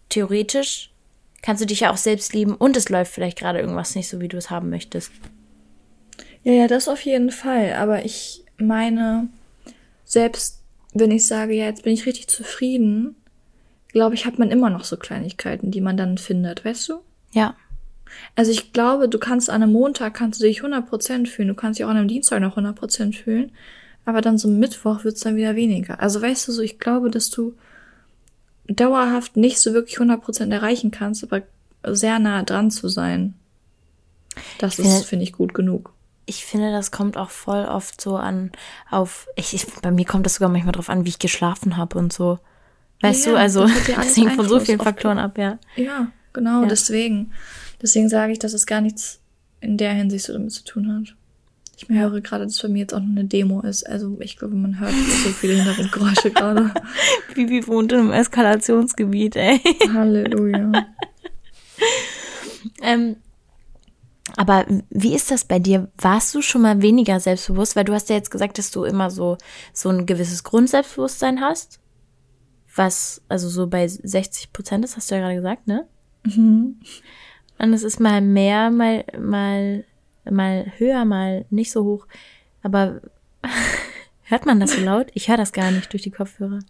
theoretisch 0.08 0.90
kannst 1.42 1.62
du 1.62 1.66
dich 1.66 1.80
ja 1.80 1.92
auch 1.92 1.96
selbst 1.96 2.34
lieben 2.34 2.54
und 2.54 2.76
es 2.76 2.88
läuft 2.88 3.12
vielleicht 3.12 3.38
gerade 3.38 3.60
irgendwas 3.60 3.94
nicht 3.94 4.08
so, 4.08 4.20
wie 4.20 4.28
du 4.28 4.36
es 4.36 4.50
haben 4.50 4.68
möchtest. 4.68 5.12
Ja, 6.42 6.52
ja, 6.52 6.66
das 6.68 6.88
auf 6.88 7.00
jeden 7.02 7.30
Fall. 7.30 7.74
Aber 7.74 8.04
ich 8.04 8.44
meine, 8.58 9.28
selbst 10.04 10.60
wenn 10.92 11.10
ich 11.10 11.26
sage, 11.26 11.54
ja, 11.54 11.64
jetzt 11.64 11.82
bin 11.82 11.92
ich 11.92 12.06
richtig 12.06 12.28
zufrieden, 12.28 13.16
glaube 13.96 14.14
ich, 14.14 14.26
hat 14.26 14.38
man 14.38 14.50
immer 14.50 14.68
noch 14.68 14.84
so 14.84 14.98
Kleinigkeiten, 14.98 15.70
die 15.70 15.80
man 15.80 15.96
dann 15.96 16.18
findet, 16.18 16.66
weißt 16.66 16.90
du? 16.90 17.00
Ja. 17.32 17.54
Also 18.34 18.50
ich 18.50 18.74
glaube, 18.74 19.08
du 19.08 19.18
kannst 19.18 19.48
an 19.48 19.62
einem 19.62 19.72
Montag 19.72 20.12
kannst 20.12 20.38
du 20.38 20.44
dich 20.44 20.60
100% 20.60 21.26
fühlen, 21.26 21.48
du 21.48 21.54
kannst 21.54 21.78
dich 21.78 21.86
auch 21.86 21.90
an 21.90 21.96
einem 21.96 22.08
Dienstag 22.08 22.40
noch 22.42 22.58
100% 22.58 23.16
fühlen, 23.16 23.52
aber 24.04 24.20
dann 24.20 24.36
so 24.36 24.48
Mittwoch 24.48 25.04
wird's 25.04 25.20
dann 25.20 25.36
wieder 25.36 25.56
weniger. 25.56 25.98
Also 25.98 26.20
weißt 26.20 26.46
du 26.46 26.52
so, 26.52 26.60
ich 26.60 26.78
glaube, 26.78 27.10
dass 27.10 27.30
du 27.30 27.54
dauerhaft 28.68 29.38
nicht 29.38 29.60
so 29.60 29.72
wirklich 29.72 29.96
100% 29.98 30.52
erreichen 30.52 30.90
kannst, 30.90 31.24
aber 31.24 31.40
sehr 31.86 32.18
nah 32.18 32.42
dran 32.42 32.70
zu 32.70 32.88
sein. 32.88 33.32
Das 34.58 34.78
ist, 34.78 35.06
finde 35.06 35.22
ich, 35.22 35.32
gut 35.32 35.54
genug. 35.54 35.94
Ich 36.26 36.44
finde, 36.44 36.70
das 36.70 36.90
kommt 36.90 37.16
auch 37.16 37.30
voll 37.30 37.64
oft 37.64 37.98
so 37.98 38.16
an, 38.16 38.52
auf, 38.90 39.26
ich, 39.36 39.54
ich 39.54 39.64
bei 39.80 39.90
mir 39.90 40.04
kommt 40.04 40.26
das 40.26 40.34
sogar 40.34 40.50
manchmal 40.50 40.72
drauf 40.72 40.90
an, 40.90 41.06
wie 41.06 41.10
ich 41.10 41.18
geschlafen 41.18 41.78
habe 41.78 41.96
und 41.96 42.12
so. 42.12 42.38
Weißt 43.00 43.26
ja, 43.26 43.32
du, 43.32 43.38
also 43.38 43.66
das, 43.66 44.16
hängt 44.16 44.32
von 44.32 44.48
so 44.48 44.60
vielen 44.60 44.80
Faktoren 44.80 45.18
ab, 45.18 45.38
ja. 45.38 45.58
Ja, 45.76 46.10
genau, 46.32 46.62
ja. 46.62 46.68
deswegen. 46.68 47.32
Deswegen 47.82 48.08
sage 48.08 48.32
ich, 48.32 48.38
dass 48.38 48.54
es 48.54 48.66
gar 48.66 48.80
nichts 48.80 49.20
in 49.60 49.76
der 49.76 49.92
Hinsicht 49.92 50.24
so 50.24 50.32
damit 50.32 50.52
zu 50.52 50.64
tun 50.64 50.92
hat. 50.92 51.14
Ich 51.78 51.88
höre 51.90 52.22
gerade, 52.22 52.44
dass 52.44 52.62
bei 52.62 52.68
mir 52.68 52.80
jetzt 52.80 52.94
auch 52.94 53.00
noch 53.00 53.10
eine 53.10 53.26
Demo 53.26 53.60
ist. 53.60 53.86
Also 53.86 54.16
ich 54.20 54.38
glaube, 54.38 54.54
man 54.54 54.80
hört 54.80 54.92
so 54.92 55.28
viele 55.28 55.54
Hintergrundgeräusche 55.54 56.30
gerade. 56.30 56.72
Bibi 57.34 57.66
wohnt 57.66 57.92
in 57.92 57.98
einem 57.98 58.12
Eskalationsgebiet, 58.12 59.36
ey. 59.36 59.60
Halleluja. 59.92 60.72
ähm, 62.82 63.16
aber 64.36 64.64
wie 64.88 65.14
ist 65.14 65.30
das 65.30 65.44
bei 65.44 65.58
dir? 65.58 65.88
Warst 65.98 66.34
du 66.34 66.40
schon 66.40 66.62
mal 66.62 66.80
weniger 66.80 67.20
selbstbewusst? 67.20 67.76
Weil 67.76 67.84
du 67.84 67.92
hast 67.92 68.08
ja 68.08 68.16
jetzt 68.16 68.30
gesagt, 68.30 68.56
dass 68.56 68.70
du 68.70 68.84
immer 68.84 69.10
so, 69.10 69.36
so 69.74 69.90
ein 69.90 70.06
gewisses 70.06 70.44
Grundselbstbewusstsein 70.44 71.42
hast. 71.42 71.78
Was, 72.76 73.22
also 73.28 73.48
so 73.48 73.66
bei 73.66 73.88
60 73.88 74.52
Prozent 74.52 74.84
ist, 74.84 74.96
hast 74.96 75.10
du 75.10 75.16
ja 75.16 75.22
gerade 75.22 75.36
gesagt, 75.36 75.66
ne? 75.66 75.86
Mhm. 76.24 76.76
Und 77.58 77.72
es 77.72 77.82
ist 77.82 78.00
mal 78.00 78.20
mehr, 78.20 78.70
mal, 78.70 79.04
mal 79.18 79.84
mal 80.30 80.72
höher, 80.78 81.04
mal 81.04 81.44
nicht 81.50 81.70
so 81.72 81.84
hoch. 81.84 82.06
Aber 82.62 83.00
hört 84.24 84.46
man 84.46 84.60
das 84.60 84.72
so 84.72 84.80
laut? 84.82 85.08
Ich 85.14 85.28
höre 85.28 85.36
das 85.36 85.52
gar 85.52 85.70
nicht 85.70 85.92
durch 85.92 86.02
die 86.02 86.10
Kopfhörer. 86.10 86.60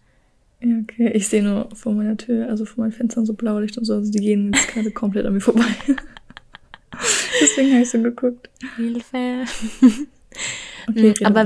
Ja, 0.61 0.75
okay. 0.81 1.11
Ich 1.13 1.27
sehe 1.27 1.43
nur 1.43 1.69
vor 1.75 1.93
meiner 1.93 2.17
Tür, 2.17 2.49
also 2.49 2.65
vor 2.65 2.83
meinen 2.83 2.91
Fenstern 2.91 3.25
so 3.25 3.33
Blaulicht 3.33 3.77
und 3.77 3.85
so. 3.85 3.95
Also 3.95 4.11
die 4.11 4.19
gehen 4.19 4.53
jetzt 4.53 4.67
gerade 4.73 4.91
komplett 4.91 5.25
an 5.25 5.33
mir 5.33 5.41
vorbei. 5.41 5.65
Deswegen 7.41 7.71
habe 7.73 7.83
ich 7.83 7.89
so 7.89 8.01
geguckt. 8.01 8.49
Hilfe. 8.75 9.45
okay, 10.87 11.13
Aber 11.23 11.45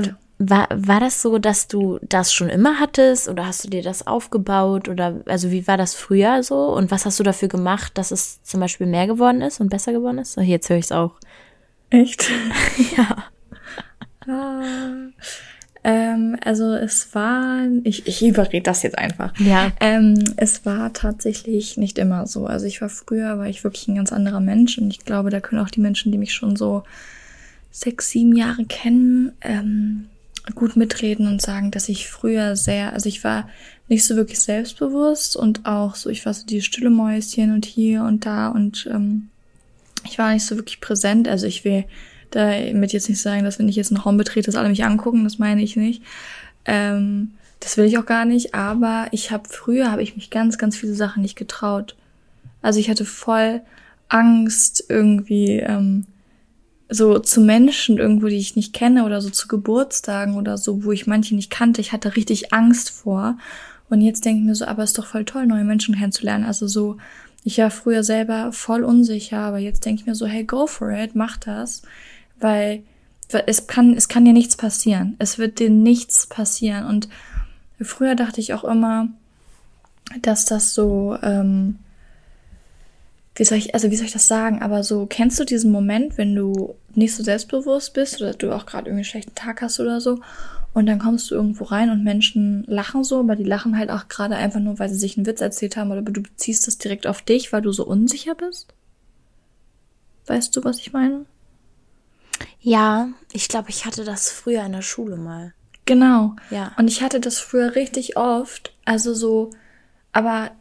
war, 0.50 0.68
war 0.74 1.00
das 1.00 1.22
so, 1.22 1.38
dass 1.38 1.68
du 1.68 1.98
das 2.02 2.32
schon 2.32 2.48
immer 2.48 2.80
hattest 2.80 3.28
oder 3.28 3.46
hast 3.46 3.64
du 3.64 3.68
dir 3.68 3.82
das 3.82 4.06
aufgebaut 4.06 4.88
oder 4.88 5.20
also 5.26 5.50
wie 5.50 5.66
war 5.66 5.76
das 5.76 5.94
früher 5.94 6.42
so 6.42 6.74
und 6.74 6.90
was 6.90 7.06
hast 7.06 7.18
du 7.20 7.22
dafür 7.22 7.48
gemacht, 7.48 7.96
dass 7.96 8.10
es 8.10 8.42
zum 8.42 8.60
Beispiel 8.60 8.86
mehr 8.86 9.06
geworden 9.06 9.42
ist 9.42 9.60
und 9.60 9.68
besser 9.68 9.92
geworden 9.92 10.18
ist? 10.18 10.36
Jetzt 10.36 10.68
höre 10.68 10.78
ich 10.78 10.86
es 10.86 10.92
auch. 10.92 11.12
Echt? 11.90 12.30
ja. 12.96 13.24
Ah. 14.26 14.62
Ähm, 15.84 16.36
also 16.44 16.74
es 16.74 17.12
war, 17.14 17.66
ich, 17.82 18.06
ich 18.06 18.24
überrede 18.24 18.62
das 18.62 18.82
jetzt 18.82 18.98
einfach. 18.98 19.36
Ja. 19.40 19.72
Ähm, 19.80 20.14
es 20.36 20.64
war 20.64 20.92
tatsächlich 20.92 21.76
nicht 21.76 21.98
immer 21.98 22.26
so. 22.26 22.46
Also 22.46 22.66
ich 22.66 22.80
war 22.80 22.88
früher, 22.88 23.38
war 23.38 23.48
ich 23.48 23.64
wirklich 23.64 23.88
ein 23.88 23.96
ganz 23.96 24.12
anderer 24.12 24.40
Mensch 24.40 24.78
und 24.78 24.90
ich 24.90 25.04
glaube, 25.04 25.30
da 25.30 25.40
können 25.40 25.60
auch 25.60 25.70
die 25.70 25.80
Menschen, 25.80 26.12
die 26.12 26.18
mich 26.18 26.32
schon 26.32 26.54
so 26.54 26.84
sechs, 27.72 28.10
sieben 28.10 28.36
Jahre 28.36 28.64
kennen, 28.64 29.32
ähm, 29.40 30.06
gut 30.54 30.76
mitreden 30.76 31.28
und 31.28 31.40
sagen, 31.40 31.70
dass 31.70 31.88
ich 31.88 32.08
früher 32.08 32.56
sehr, 32.56 32.92
also 32.92 33.08
ich 33.08 33.22
war 33.22 33.48
nicht 33.88 34.04
so 34.04 34.16
wirklich 34.16 34.40
selbstbewusst 34.40 35.36
und 35.36 35.66
auch 35.66 35.94
so, 35.94 36.10
ich 36.10 36.24
war 36.26 36.34
so 36.34 36.46
die 36.46 36.62
stille 36.62 36.90
Mäuschen 36.90 37.52
und 37.54 37.64
hier 37.64 38.02
und 38.02 38.26
da 38.26 38.48
und 38.48 38.88
ähm, 38.90 39.28
ich 40.04 40.18
war 40.18 40.32
nicht 40.32 40.44
so 40.44 40.56
wirklich 40.56 40.80
präsent. 40.80 41.28
Also 41.28 41.46
ich 41.46 41.64
will 41.64 41.84
damit 42.30 42.92
jetzt 42.92 43.08
nicht 43.08 43.20
sagen, 43.20 43.44
dass 43.44 43.58
wenn 43.58 43.68
ich 43.68 43.76
jetzt 43.76 43.92
einen 43.92 44.00
Raum 44.00 44.16
betrete, 44.16 44.46
dass 44.46 44.56
alle 44.56 44.68
mich 44.68 44.84
angucken. 44.84 45.24
Das 45.24 45.38
meine 45.38 45.62
ich 45.62 45.76
nicht. 45.76 46.02
Ähm, 46.64 47.32
das 47.60 47.76
will 47.76 47.84
ich 47.84 47.98
auch 47.98 48.06
gar 48.06 48.24
nicht. 48.24 48.54
Aber 48.54 49.06
ich 49.12 49.30
habe 49.30 49.48
früher 49.48 49.90
habe 49.90 50.02
ich 50.02 50.16
mich 50.16 50.30
ganz, 50.30 50.58
ganz 50.58 50.76
viele 50.76 50.94
Sachen 50.94 51.22
nicht 51.22 51.36
getraut. 51.36 51.94
Also 52.62 52.80
ich 52.80 52.90
hatte 52.90 53.04
voll 53.04 53.60
Angst 54.08 54.84
irgendwie 54.88 55.58
ähm, 55.58 56.06
so 56.92 57.18
zu 57.18 57.40
Menschen 57.40 57.98
irgendwo, 57.98 58.26
die 58.26 58.36
ich 58.36 58.56
nicht 58.56 58.72
kenne 58.72 59.04
oder 59.04 59.20
so 59.20 59.30
zu 59.30 59.48
Geburtstagen 59.48 60.36
oder 60.36 60.58
so, 60.58 60.84
wo 60.84 60.92
ich 60.92 61.06
manche 61.06 61.34
nicht 61.34 61.50
kannte. 61.50 61.80
Ich 61.80 61.92
hatte 61.92 62.16
richtig 62.16 62.52
Angst 62.52 62.90
vor. 62.90 63.38
Und 63.88 64.00
jetzt 64.00 64.24
denke 64.24 64.40
ich 64.40 64.46
mir 64.46 64.54
so, 64.54 64.64
aber 64.64 64.84
ist 64.84 64.98
doch 64.98 65.06
voll 65.06 65.24
toll, 65.24 65.46
neue 65.46 65.64
Menschen 65.64 65.94
kennenzulernen. 65.94 66.44
Also 66.44 66.66
so 66.66 66.96
ich 67.44 67.58
war 67.58 67.70
früher 67.70 68.04
selber 68.04 68.52
voll 68.52 68.84
unsicher, 68.84 69.38
aber 69.38 69.58
jetzt 69.58 69.84
denke 69.84 70.00
ich 70.00 70.06
mir 70.06 70.14
so, 70.14 70.26
hey, 70.26 70.44
go 70.44 70.68
for 70.68 70.90
it, 70.90 71.16
mach 71.16 71.36
das, 71.36 71.82
weil 72.38 72.84
es 73.46 73.66
kann, 73.66 73.94
es 73.94 74.08
kann 74.08 74.24
dir 74.24 74.32
nichts 74.32 74.56
passieren. 74.56 75.16
Es 75.18 75.38
wird 75.38 75.58
dir 75.58 75.70
nichts 75.70 76.26
passieren 76.28 76.86
und 76.86 77.08
Früher 77.84 78.14
dachte 78.14 78.40
ich 78.40 78.54
auch 78.54 78.64
immer, 78.64 79.08
dass 80.20 80.44
das 80.44 80.74
so, 80.74 81.16
ähm, 81.22 81.78
wie 83.34 83.44
soll 83.44 83.58
ich, 83.58 83.74
also 83.74 83.90
wie 83.90 83.96
soll 83.96 84.06
ich 84.06 84.12
das 84.12 84.28
sagen, 84.28 84.60
aber 84.60 84.82
so, 84.82 85.06
kennst 85.06 85.40
du 85.40 85.44
diesen 85.44 85.72
Moment, 85.72 86.18
wenn 86.18 86.34
du 86.34 86.74
nicht 86.94 87.14
so 87.14 87.22
selbstbewusst 87.22 87.94
bist 87.94 88.20
oder 88.20 88.34
du 88.34 88.52
auch 88.52 88.66
gerade 88.66 88.88
irgendwie 88.88 89.00
einen 89.00 89.04
schlechten 89.04 89.34
Tag 89.34 89.62
hast 89.62 89.80
oder 89.80 90.00
so 90.00 90.20
und 90.74 90.86
dann 90.86 90.98
kommst 90.98 91.30
du 91.30 91.34
irgendwo 91.34 91.64
rein 91.64 91.90
und 91.90 92.04
Menschen 92.04 92.64
lachen 92.66 93.04
so, 93.04 93.20
aber 93.20 93.36
die 93.36 93.44
lachen 93.44 93.76
halt 93.78 93.90
auch 93.90 94.08
gerade 94.08 94.36
einfach 94.36 94.60
nur, 94.60 94.78
weil 94.78 94.88
sie 94.88 94.98
sich 94.98 95.16
einen 95.16 95.26
Witz 95.26 95.40
erzählt 95.40 95.76
haben 95.76 95.90
oder 95.90 96.02
du 96.02 96.22
beziehst 96.22 96.66
das 96.66 96.78
direkt 96.78 97.06
auf 97.06 97.22
dich, 97.22 97.52
weil 97.52 97.62
du 97.62 97.72
so 97.72 97.86
unsicher 97.86 98.34
bist? 98.34 98.74
Weißt 100.26 100.54
du, 100.56 100.64
was 100.64 100.78
ich 100.78 100.92
meine? 100.92 101.26
Ja, 102.60 103.08
ich 103.32 103.48
glaube, 103.48 103.70
ich 103.70 103.84
hatte 103.84 104.04
das 104.04 104.30
früher 104.30 104.64
in 104.64 104.72
der 104.72 104.82
Schule 104.82 105.16
mal. 105.16 105.52
Genau. 105.84 106.36
Ja. 106.50 106.72
Und 106.78 106.88
ich 106.88 107.02
hatte 107.02 107.20
das 107.20 107.38
früher 107.38 107.74
richtig 107.74 108.16
oft. 108.16 108.72
Also 108.84 109.14
so, 109.14 109.50
aber 110.12 110.52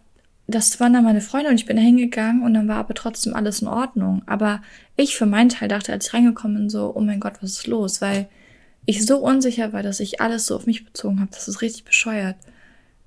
das 0.56 0.80
waren 0.80 0.94
dann 0.94 1.04
meine 1.04 1.22
Freunde 1.22 1.50
und 1.50 1.56
ich 1.56 1.66
bin 1.66 1.78
da 1.78 1.82
hingegangen 1.82 2.44
und 2.44 2.54
dann 2.54 2.68
war 2.68 2.78
aber 2.78 2.94
trotzdem 2.94 3.34
alles 3.34 3.62
in 3.62 3.68
Ordnung. 3.68 4.24
Aber 4.26 4.62
ich 4.96 5.16
für 5.16 5.26
meinen 5.26 5.50
Teil 5.50 5.68
dachte, 5.68 5.92
als 5.92 6.08
ich 6.08 6.14
reingekommen 6.14 6.58
bin, 6.58 6.70
so, 6.70 6.92
oh 6.96 7.02
mein 7.02 7.20
Gott, 7.20 7.34
was 7.42 7.52
ist 7.52 7.68
los? 7.68 8.02
Weil 8.02 8.28
ich 8.86 9.06
so 9.06 9.18
unsicher 9.18 9.74
war, 9.74 9.84
dass 9.84 10.00
ich 10.00 10.22
alles 10.22 10.46
so 10.46 10.56
auf 10.56 10.66
mich 10.66 10.86
bezogen 10.86 11.20
habe. 11.20 11.32
Das 11.32 11.48
ist 11.48 11.62
richtig 11.62 11.86
bescheuert. 11.86 12.36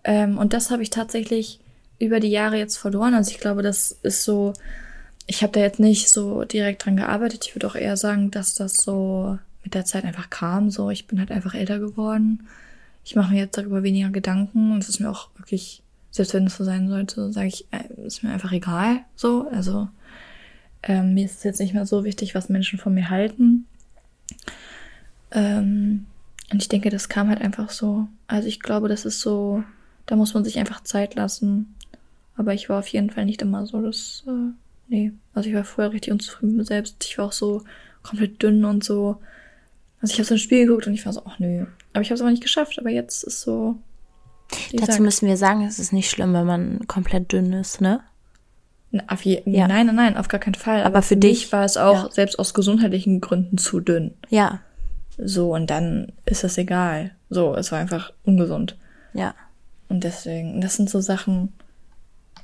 Ähm, 0.05 0.39
und 0.39 0.53
das 0.53 0.71
habe 0.71 0.83
ich 0.83 0.91
tatsächlich 0.91 1.61
über 1.99 2.21
die 2.21 2.31
Jahre 2.31 2.59
jetzt 2.59 2.77
verloren. 2.77 3.15
Also 3.15 3.31
ich 3.31 3.41
glaube, 3.41 3.63
das 3.63 3.93
ist 4.03 4.25
so, 4.25 4.53
ich 5.27 5.43
habe 5.43 5.53
da 5.53 5.61
jetzt 5.61 5.81
nicht 5.81 6.11
so 6.11 6.45
direkt 6.45 6.85
dran 6.85 6.97
gearbeitet. 6.97 7.47
Ich 7.47 7.55
würde 7.55 7.67
auch 7.67 7.77
eher 7.77 7.97
sagen, 7.97 8.31
dass 8.31 8.55
das 8.55 8.77
so 8.77 9.39
mit 9.63 9.75
der 9.75 9.85
Zeit 9.85 10.05
einfach 10.05 10.31
kam. 10.31 10.71
So, 10.71 10.91
ich 10.91 11.07
bin 11.07 11.19
halt 11.19 11.31
einfach 11.31 11.55
älter 11.55 11.79
geworden. 11.79 12.47
Ich 13.05 13.17
mache 13.17 13.33
mir 13.33 13.41
jetzt 13.41 13.57
darüber 13.57 13.83
weniger 13.83 14.11
Gedanken 14.11 14.73
und 14.73 14.83
es 14.83 14.89
ist 14.89 15.01
mir 15.01 15.11
auch 15.11 15.29
wirklich, 15.37 15.83
selbst 16.15 16.35
wenn 16.35 16.47
es 16.47 16.57
so 16.57 16.65
sein 16.65 16.89
sollte, 16.89 17.33
sage 17.33 17.49
ich, 17.49 17.67
äh, 17.71 18.07
ist 18.07 18.23
mir 18.23 18.31
einfach 18.31 18.53
egal. 18.53 19.01
So, 19.17 19.49
also 19.51 19.89
ähm, 20.83 21.15
mir 21.15 21.25
ist 21.25 21.39
es 21.39 21.45
jetzt 21.45 21.61
nicht 21.61 21.75
mehr 21.75 21.87
so 21.87 22.05
wichtig, 22.05 22.35
was 22.35 22.49
Menschen 22.49 22.79
von 22.79 22.95
mir 22.95 23.11
halten. 23.11 23.67
Ähm, 25.31 26.07
und 26.53 26.63
ich 26.63 26.69
denke, 26.69 26.91
das 26.91 27.09
kam 27.09 27.29
halt 27.29 27.41
einfach 27.41 27.71
so. 27.71 28.09
Also 28.27 28.49
ich 28.49 28.61
glaube, 28.61 28.89
das 28.89 29.05
ist 29.05 29.21
so, 29.21 29.65
da 30.07 30.17
muss 30.17 30.35
man 30.35 30.45
sich 30.45 30.59
einfach 30.59 30.83
Zeit 30.83 31.15
lassen. 31.15 31.75
Aber 32.37 32.55
ich 32.55 32.69
war 32.69 32.79
auf 32.79 32.89
jeden 32.89 33.11
Fall 33.11 33.25
nicht 33.25 33.43
immer 33.43 33.67
so, 33.67 33.81
dass 33.81 34.25
äh, 34.27 34.53
Nee, 34.89 35.13
also 35.33 35.49
ich 35.49 35.55
war 35.55 35.65
vorher 35.65 35.93
richtig 35.93 36.13
unzufrieden 36.13 36.53
mit 36.53 36.59
mir 36.59 36.65
selbst. 36.65 37.05
Ich 37.05 37.19
war 37.19 37.27
auch 37.27 37.33
so 37.33 37.63
komplett 38.03 38.43
dünn 38.43 38.65
und 38.65 38.85
so. 38.85 39.17
Also 40.01 40.13
ich 40.13 40.19
habe 40.19 40.27
so 40.27 40.35
ein 40.35 40.39
Spiel 40.39 40.67
geguckt 40.67 40.87
und 40.87 40.95
ich 40.95 41.05
war 41.07 41.13
so, 41.13 41.23
ach 41.25 41.39
nö. 41.39 41.67
Aber 41.93 42.03
ich 42.03 42.09
habe 42.09 42.15
es 42.15 42.21
aber 42.21 42.31
nicht 42.31 42.43
geschafft. 42.43 42.79
Aber 42.79 42.91
jetzt 42.91 43.25
ist 43.25 43.41
so. 43.41 43.77
Dazu 44.73 44.87
sagt, 44.87 45.01
müssen 45.01 45.29
wir 45.29 45.37
sagen, 45.37 45.65
es 45.65 45.79
ist 45.79 45.93
nicht 45.93 46.11
schlimm, 46.11 46.33
wenn 46.33 46.47
man 46.47 46.87
komplett 46.87 47.33
dünn 47.33 47.53
ist, 47.53 47.81
ne? 47.81 48.01
Auf 49.09 49.25
je, 49.25 49.43
ja. 49.47 49.67
Nein, 49.67 49.87
nein, 49.87 49.97
nein, 49.97 50.17
auf 50.17 50.29
gar 50.29 50.39
keinen 50.39 50.55
Fall. 50.55 50.81
Aber, 50.81 50.87
aber 50.87 51.03
für, 51.03 51.15
für 51.15 51.17
dich 51.17 51.51
war 51.53 51.65
es 51.65 51.77
auch 51.77 52.05
ja. 52.05 52.11
selbst 52.11 52.39
aus 52.39 52.55
gesundheitlichen 52.55 53.21
Gründen 53.21 53.59
zu 53.59 53.81
dünn. 53.81 54.15
Ja. 54.29 54.61
So, 55.19 55.55
und 55.55 55.71
dann 55.71 56.13
ist 56.27 56.45
das 56.45 56.59
egal. 56.59 57.13
So, 57.31 57.55
es 57.57 57.73
war 57.73 57.79
einfach 57.79 58.13
ungesund. 58.25 58.77
Ja. 59.13 59.35
Und 59.89 60.05
deswegen, 60.05 60.61
das 60.61 60.77
sind 60.77 60.91
so 60.91 61.01
Sachen, 61.01 61.53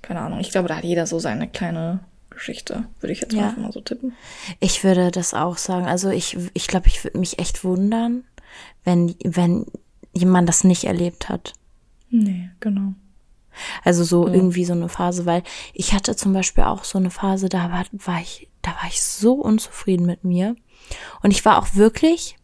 keine 0.03 0.21
Ahnung, 0.21 0.41
ich 0.41 0.51
glaube, 0.51 0.69
da 0.69 0.77
hat 0.77 0.85
jeder 0.85 1.07
so 1.07 1.19
seine 1.19 1.49
kleine 1.49 2.01
Geschichte, 2.31 2.85
würde 3.01 3.13
ich 3.13 3.21
jetzt 3.21 3.33
ja. 3.33 3.55
mal 3.59 3.73
so 3.73 3.81
tippen. 3.81 4.15
Ich 4.61 4.83
würde 4.83 5.11
das 5.11 5.35
auch 5.35 5.59
sagen. 5.59 5.87
Also 5.87 6.11
ich, 6.11 6.39
ich 6.55 6.67
glaube, 6.67 6.87
ich 6.89 7.05
würde 7.05 7.19
mich 7.19 7.39
echt 7.39 7.65
wundern, 7.65 8.25
wenn, 8.85 9.15
wenn 9.25 9.67
jemand 10.13 10.49
das 10.49 10.65
nicht 10.65 10.85
erlebt 10.85 11.29
hat. 11.29 11.53
Nee, 12.11 12.51
genau. 12.61 12.95
Also 13.85 14.05
so 14.05 14.27
ja. 14.27 14.35
irgendwie 14.35 14.65
so 14.65 14.73
eine 14.73 14.89
Phase, 14.89 15.27
weil 15.27 15.43
ich 15.73 15.93
hatte 15.93 16.17
zum 16.17 16.33
Beispiel 16.33 16.65
auch 16.65 16.85
so 16.85 16.99
eine 16.99 17.11
Phase, 17.11 17.49
da 17.49 17.71
war, 17.71 17.85
war 17.93 18.21
ich, 18.21 18.49
da 18.63 18.71
war 18.71 18.89
ich 18.89 19.03
so 19.03 19.35
unzufrieden 19.35 20.07
mit 20.07 20.25
mir. 20.25 20.57
Und 21.23 21.31
ich 21.31 21.45
war 21.45 21.59
auch 21.59 21.75
wirklich, 21.75 22.37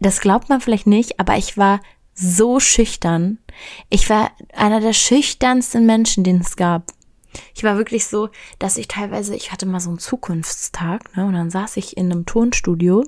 das 0.00 0.20
glaubt 0.20 0.48
man 0.48 0.60
vielleicht 0.60 0.86
nicht, 0.86 1.20
aber 1.20 1.36
ich 1.36 1.56
war 1.56 1.80
so 2.14 2.60
schüchtern. 2.60 3.38
Ich 3.88 4.10
war 4.10 4.30
einer 4.54 4.80
der 4.80 4.92
schüchternsten 4.92 5.86
Menschen, 5.86 6.24
den 6.24 6.40
es 6.40 6.56
gab. 6.56 6.92
Ich 7.54 7.62
war 7.62 7.76
wirklich 7.76 8.06
so, 8.06 8.28
dass 8.58 8.76
ich 8.76 8.88
teilweise, 8.88 9.36
ich 9.36 9.52
hatte 9.52 9.66
mal 9.66 9.80
so 9.80 9.90
einen 9.90 9.98
Zukunftstag, 9.98 11.16
ne, 11.16 11.24
und 11.24 11.34
dann 11.34 11.50
saß 11.50 11.76
ich 11.76 11.96
in 11.96 12.10
einem 12.10 12.26
Tonstudio 12.26 13.04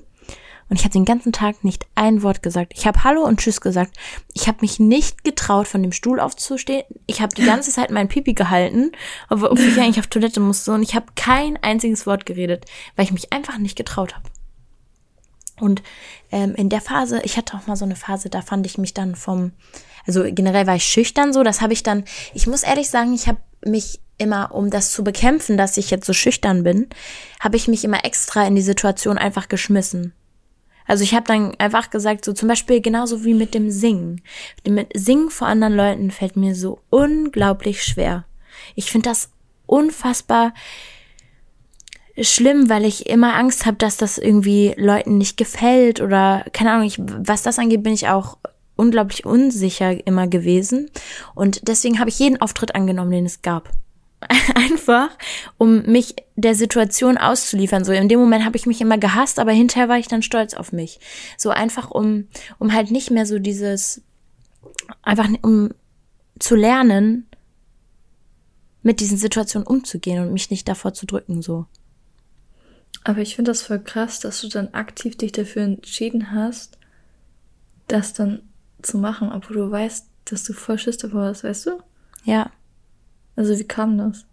und 0.69 0.79
ich 0.79 0.83
habe 0.83 0.93
den 0.93 1.05
ganzen 1.05 1.31
Tag 1.31 1.63
nicht 1.63 1.85
ein 1.95 2.23
Wort 2.23 2.41
gesagt. 2.41 2.73
Ich 2.75 2.87
habe 2.87 3.03
Hallo 3.03 3.23
und 3.23 3.39
Tschüss 3.39 3.61
gesagt. 3.61 3.95
Ich 4.33 4.47
habe 4.47 4.59
mich 4.61 4.79
nicht 4.79 5.23
getraut, 5.23 5.67
von 5.67 5.81
dem 5.81 5.91
Stuhl 5.91 6.19
aufzustehen. 6.19 6.83
Ich 7.05 7.21
habe 7.21 7.35
die 7.35 7.45
ganze 7.45 7.71
Zeit 7.71 7.91
meinen 7.91 8.07
Pipi 8.07 8.33
gehalten, 8.33 8.91
obwohl 9.29 9.59
ich 9.59 9.79
eigentlich 9.79 9.99
auf 9.99 10.07
Toilette 10.07 10.39
musste. 10.39 10.73
Und 10.73 10.83
ich 10.83 10.95
habe 10.95 11.05
kein 11.15 11.57
einziges 11.61 12.05
Wort 12.05 12.25
geredet, 12.25 12.65
weil 12.95 13.05
ich 13.05 13.11
mich 13.11 13.33
einfach 13.33 13.57
nicht 13.57 13.75
getraut 13.75 14.15
habe. 14.15 14.29
Und 15.59 15.83
ähm, 16.31 16.55
in 16.55 16.69
der 16.69 16.81
Phase, 16.81 17.21
ich 17.23 17.37
hatte 17.37 17.55
auch 17.55 17.67
mal 17.67 17.75
so 17.75 17.85
eine 17.85 17.95
Phase, 17.95 18.29
da 18.29 18.41
fand 18.41 18.65
ich 18.65 18.77
mich 18.77 18.93
dann 18.93 19.15
vom, 19.15 19.51
also 20.07 20.23
generell 20.27 20.67
war 20.67 20.75
ich 20.75 20.85
schüchtern 20.85 21.31
so, 21.31 21.43
das 21.43 21.61
habe 21.61 21.73
ich 21.73 21.83
dann, 21.83 22.03
ich 22.33 22.47
muss 22.47 22.63
ehrlich 22.63 22.89
sagen, 22.89 23.13
ich 23.13 23.27
habe 23.27 23.37
mich 23.65 23.99
immer, 24.17 24.53
um 24.53 24.69
das 24.69 24.91
zu 24.91 25.03
bekämpfen, 25.03 25.57
dass 25.57 25.77
ich 25.77 25.91
jetzt 25.91 26.05
so 26.05 26.13
schüchtern 26.13 26.63
bin, 26.63 26.89
habe 27.39 27.55
ich 27.55 27.67
mich 27.67 27.83
immer 27.83 28.03
extra 28.03 28.45
in 28.45 28.55
die 28.55 28.61
Situation 28.61 29.17
einfach 29.17 29.47
geschmissen. 29.47 30.13
Also 30.87 31.03
ich 31.03 31.13
habe 31.13 31.25
dann 31.25 31.55
einfach 31.55 31.89
gesagt, 31.89 32.25
so 32.25 32.33
zum 32.33 32.47
Beispiel 32.47 32.81
genauso 32.81 33.23
wie 33.23 33.33
mit 33.33 33.53
dem 33.53 33.71
Singen. 33.71 34.21
Mit 34.67 34.89
Singen 34.93 35.29
vor 35.29 35.47
anderen 35.47 35.75
Leuten 35.75 36.11
fällt 36.11 36.35
mir 36.35 36.55
so 36.55 36.79
unglaublich 36.89 37.83
schwer. 37.83 38.25
Ich 38.75 38.91
finde 38.91 39.09
das 39.09 39.29
unfassbar 39.65 40.53
schlimm, 42.19 42.69
weil 42.69 42.85
ich 42.85 43.07
immer 43.07 43.35
Angst 43.35 43.65
habe, 43.65 43.77
dass 43.77 43.97
das 43.97 44.17
irgendwie 44.17 44.73
Leuten 44.77 45.17
nicht 45.17 45.37
gefällt 45.37 45.99
oder 45.99 46.45
keine 46.53 46.71
Ahnung, 46.71 46.85
ich, 46.85 46.99
was 46.99 47.41
das 47.41 47.57
angeht, 47.57 47.83
bin 47.83 47.93
ich 47.93 48.07
auch 48.07 48.37
unglaublich 48.75 49.25
unsicher 49.25 50.05
immer 50.05 50.27
gewesen 50.27 50.89
und 51.35 51.67
deswegen 51.67 51.99
habe 51.99 52.09
ich 52.09 52.19
jeden 52.19 52.41
Auftritt 52.41 52.75
angenommen, 52.75 53.11
den 53.11 53.25
es 53.25 53.41
gab. 53.41 53.69
einfach, 54.55 55.09
um 55.57 55.83
mich 55.83 56.15
der 56.35 56.55
Situation 56.55 57.17
auszuliefern. 57.17 57.83
So 57.83 57.91
in 57.91 58.09
dem 58.09 58.19
Moment 58.19 58.45
habe 58.45 58.57
ich 58.57 58.65
mich 58.65 58.81
immer 58.81 58.97
gehasst, 58.97 59.39
aber 59.39 59.51
hinterher 59.51 59.89
war 59.89 59.97
ich 59.97 60.07
dann 60.07 60.21
stolz 60.21 60.53
auf 60.53 60.71
mich. 60.71 60.99
So 61.37 61.49
einfach, 61.49 61.91
um, 61.91 62.27
um 62.59 62.73
halt 62.73 62.91
nicht 62.91 63.11
mehr 63.11 63.25
so 63.25 63.39
dieses, 63.39 64.01
einfach 65.01 65.29
um 65.41 65.69
zu 66.39 66.55
lernen, 66.55 67.27
mit 68.81 68.99
diesen 68.99 69.17
Situationen 69.17 69.65
umzugehen 69.65 70.21
und 70.21 70.33
mich 70.33 70.49
nicht 70.49 70.67
davor 70.67 70.93
zu 70.93 71.05
drücken, 71.05 71.41
so. 71.41 71.65
Aber 73.05 73.19
ich 73.19 73.35
finde 73.35 73.51
das 73.51 73.61
voll 73.61 73.79
krass, 73.79 74.19
dass 74.19 74.41
du 74.41 74.47
dann 74.49 74.73
aktiv 74.73 75.17
dich 75.17 75.31
dafür 75.31 75.63
entschieden 75.63 76.31
hast, 76.31 76.77
das 77.87 78.13
dann 78.13 78.43
zu 78.81 78.97
machen, 78.97 79.31
obwohl 79.31 79.57
du 79.57 79.71
weißt, 79.71 80.07
dass 80.25 80.43
du 80.43 80.53
voll 80.53 80.77
Schiss 80.77 80.97
davor 80.97 81.23
hast, 81.23 81.43
weißt 81.43 81.65
du? 81.67 81.79
Ja. 82.23 82.51
Also 83.35 83.57
wie 83.57 83.63
kam 83.63 83.97
das? 83.97 84.25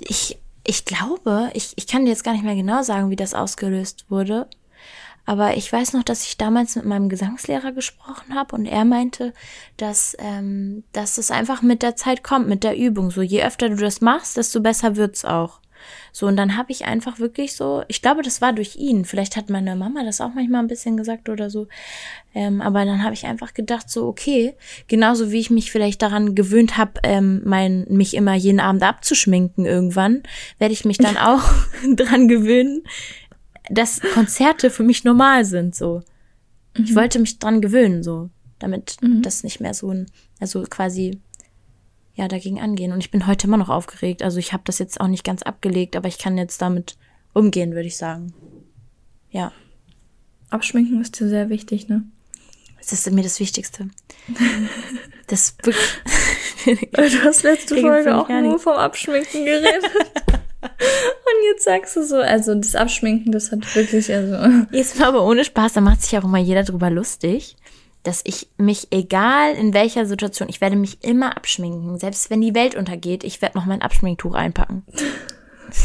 Ich, 0.00 0.38
ich 0.66 0.84
glaube, 0.84 1.50
ich, 1.54 1.72
ich 1.76 1.86
kann 1.86 2.04
dir 2.04 2.10
jetzt 2.10 2.24
gar 2.24 2.32
nicht 2.32 2.44
mehr 2.44 2.56
genau 2.56 2.82
sagen, 2.82 3.10
wie 3.10 3.16
das 3.16 3.34
ausgelöst 3.34 4.06
wurde. 4.08 4.48
Aber 5.26 5.56
ich 5.56 5.72
weiß 5.72 5.94
noch, 5.94 6.02
dass 6.02 6.26
ich 6.26 6.36
damals 6.36 6.76
mit 6.76 6.84
meinem 6.84 7.08
Gesangslehrer 7.08 7.72
gesprochen 7.72 8.34
habe 8.34 8.54
und 8.54 8.66
er 8.66 8.84
meinte, 8.84 9.32
dass, 9.78 10.14
ähm, 10.18 10.84
dass 10.92 11.16
es 11.16 11.30
einfach 11.30 11.62
mit 11.62 11.82
der 11.82 11.96
Zeit 11.96 12.22
kommt, 12.22 12.46
mit 12.46 12.62
der 12.62 12.76
Übung. 12.76 13.10
So 13.10 13.22
je 13.22 13.42
öfter 13.42 13.70
du 13.70 13.76
das 13.76 14.02
machst, 14.02 14.36
desto 14.36 14.60
besser 14.60 14.96
wird's 14.96 15.24
auch. 15.24 15.60
So, 16.12 16.26
und 16.26 16.36
dann 16.36 16.56
habe 16.56 16.72
ich 16.72 16.84
einfach 16.84 17.18
wirklich 17.18 17.54
so, 17.54 17.82
ich 17.88 18.02
glaube, 18.02 18.22
das 18.22 18.40
war 18.40 18.52
durch 18.52 18.76
ihn. 18.76 19.04
Vielleicht 19.04 19.36
hat 19.36 19.50
meine 19.50 19.76
Mama 19.76 20.04
das 20.04 20.20
auch 20.20 20.34
manchmal 20.34 20.62
ein 20.62 20.68
bisschen 20.68 20.96
gesagt 20.96 21.28
oder 21.28 21.50
so. 21.50 21.66
Ähm, 22.34 22.60
aber 22.60 22.84
dann 22.84 23.02
habe 23.02 23.14
ich 23.14 23.26
einfach 23.26 23.54
gedacht, 23.54 23.88
so, 23.88 24.06
okay, 24.06 24.54
genauso 24.88 25.30
wie 25.30 25.40
ich 25.40 25.50
mich 25.50 25.70
vielleicht 25.70 26.02
daran 26.02 26.34
gewöhnt 26.34 26.76
habe, 26.76 26.92
ähm, 27.02 27.42
mein, 27.44 27.86
mich 27.88 28.14
immer 28.14 28.34
jeden 28.34 28.60
Abend 28.60 28.82
abzuschminken 28.82 29.66
irgendwann, 29.66 30.22
werde 30.58 30.74
ich 30.74 30.84
mich 30.84 30.98
dann 30.98 31.16
auch 31.18 31.42
dran 31.96 32.28
gewöhnen, 32.28 32.82
dass 33.70 34.00
Konzerte 34.00 34.70
für 34.70 34.82
mich 34.82 35.04
normal 35.04 35.44
sind, 35.44 35.74
so. 35.74 36.02
Mhm. 36.76 36.84
Ich 36.84 36.94
wollte 36.94 37.18
mich 37.18 37.38
dran 37.38 37.60
gewöhnen, 37.60 38.02
so, 38.02 38.30
damit 38.58 38.96
mhm. 39.00 39.22
das 39.22 39.44
nicht 39.44 39.60
mehr 39.60 39.74
so 39.74 39.90
ein, 39.90 40.06
also 40.40 40.62
quasi 40.68 41.20
ja, 42.14 42.28
dagegen 42.28 42.60
angehen. 42.60 42.92
Und 42.92 43.00
ich 43.00 43.10
bin 43.10 43.26
heute 43.26 43.46
immer 43.46 43.56
noch 43.56 43.68
aufgeregt. 43.68 44.22
Also 44.22 44.38
ich 44.38 44.52
habe 44.52 44.62
das 44.66 44.78
jetzt 44.78 45.00
auch 45.00 45.08
nicht 45.08 45.24
ganz 45.24 45.42
abgelegt, 45.42 45.96
aber 45.96 46.08
ich 46.08 46.18
kann 46.18 46.38
jetzt 46.38 46.62
damit 46.62 46.96
umgehen, 47.32 47.74
würde 47.74 47.88
ich 47.88 47.96
sagen. 47.96 48.32
Ja. 49.30 49.52
Abschminken 50.50 51.00
ist 51.00 51.18
dir 51.18 51.28
sehr 51.28 51.48
wichtig, 51.48 51.88
ne? 51.88 52.04
Das 52.78 52.92
ist 52.92 53.10
mir 53.10 53.22
das 53.22 53.40
Wichtigste. 53.40 53.88
Das 55.26 55.56
wirklich. 55.62 56.90
du 56.92 57.24
hast 57.24 57.44
letzte 57.44 57.80
Folge 57.80 58.14
auch 58.14 58.28
nur 58.28 58.58
vom 58.58 58.74
Abschminken 58.74 59.46
geredet. 59.46 59.84
Und 60.64 61.44
jetzt 61.50 61.64
sagst 61.64 61.96
du 61.96 62.04
so, 62.04 62.16
also 62.16 62.54
das 62.54 62.74
Abschminken, 62.74 63.32
das 63.32 63.50
hat 63.50 63.74
wirklich, 63.74 64.12
also. 64.12 64.66
Jetzt 64.70 64.98
mal 64.98 65.08
aber 65.08 65.24
ohne 65.24 65.44
Spaß, 65.44 65.72
da 65.72 65.80
macht 65.80 66.02
sich 66.02 66.18
auch 66.18 66.24
immer 66.24 66.36
jeder 66.36 66.62
drüber 66.62 66.90
lustig. 66.90 67.56
Dass 68.04 68.20
ich 68.24 68.48
mich, 68.58 68.88
egal 68.90 69.54
in 69.54 69.74
welcher 69.74 70.06
Situation, 70.06 70.48
ich 70.48 70.60
werde 70.60 70.76
mich 70.76 71.02
immer 71.02 71.36
abschminken. 71.36 71.98
Selbst 71.98 72.30
wenn 72.30 72.40
die 72.40 72.54
Welt 72.54 72.76
untergeht, 72.76 73.24
ich 73.24 73.42
werde 73.42 73.58
noch 73.58 73.66
mein 73.66 73.82
Abschminktuch 73.82 74.34
einpacken. 74.34 74.84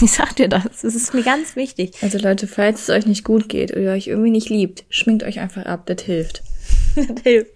Ich 0.02 0.12
sag 0.12 0.36
dir 0.36 0.48
das. 0.48 0.82
Das 0.82 0.96
ist 0.96 1.14
mir 1.14 1.24
ganz 1.24 1.56
wichtig. 1.56 1.94
Also 2.02 2.20
Leute, 2.20 2.48
falls 2.48 2.84
es 2.84 2.90
euch 2.90 3.06
nicht 3.06 3.24
gut 3.24 3.50
geht 3.50 3.72
oder 3.72 3.82
ihr 3.82 3.92
euch 3.92 4.08
irgendwie 4.08 4.30
nicht 4.30 4.50
liebt, 4.50 4.84
schminkt 4.90 5.24
euch 5.24 5.40
einfach 5.40 5.66
ab. 5.66 5.86
Das 5.88 6.04
hilft. 6.04 6.44
das 6.96 7.24
hilft. 7.24 7.52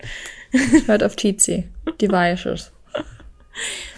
Hört 0.87 1.03
auf 1.03 1.15
Tizi. 1.15 1.65
Die 2.01 2.11
Weiches. 2.11 2.71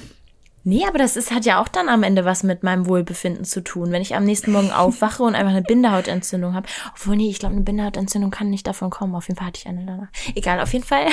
Nee, 0.68 0.84
aber 0.88 0.98
das 0.98 1.16
ist, 1.16 1.32
hat 1.32 1.46
ja 1.46 1.62
auch 1.62 1.68
dann 1.68 1.90
am 1.90 2.02
Ende 2.02 2.26
was 2.26 2.42
mit 2.42 2.64
meinem 2.64 2.88
Wohlbefinden 2.88 3.46
zu 3.46 3.64
tun. 3.64 3.92
Wenn 3.92 4.02
ich 4.02 4.16
am 4.16 4.24
nächsten 4.24 4.52
Morgen 4.52 4.72
aufwache 4.72 5.22
und 5.22 5.36
einfach 5.36 5.52
eine 5.52 5.62
Bindehautentzündung 5.62 6.56
habe. 6.56 6.68
Obwohl, 6.92 7.16
nee, 7.16 7.30
ich 7.30 7.38
glaube, 7.38 7.54
eine 7.54 7.64
Bindehautentzündung 7.64 8.32
kann 8.32 8.50
nicht 8.50 8.66
davon 8.66 8.90
kommen. 8.90 9.14
Auf 9.14 9.28
jeden 9.28 9.38
Fall 9.38 9.48
hatte 9.48 9.60
ich 9.60 9.68
eine 9.68 9.86
danach. 9.86 10.08
Egal, 10.34 10.60
auf 10.60 10.74
jeden 10.74 10.84
Fall. 10.84 11.06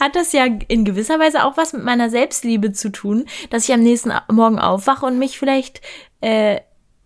hat 0.00 0.16
das 0.16 0.32
ja 0.32 0.44
in 0.44 0.84
gewisser 0.84 1.18
Weise 1.18 1.44
auch 1.44 1.56
was 1.56 1.72
mit 1.72 1.82
meiner 1.82 2.10
Selbstliebe 2.10 2.72
zu 2.72 2.92
tun, 2.92 3.24
dass 3.48 3.66
ich 3.66 3.72
am 3.72 3.82
nächsten 3.82 4.12
Morgen 4.30 4.58
aufwache 4.58 5.06
und 5.06 5.18
mich 5.18 5.38
vielleicht 5.38 5.80
äh, 6.20 6.60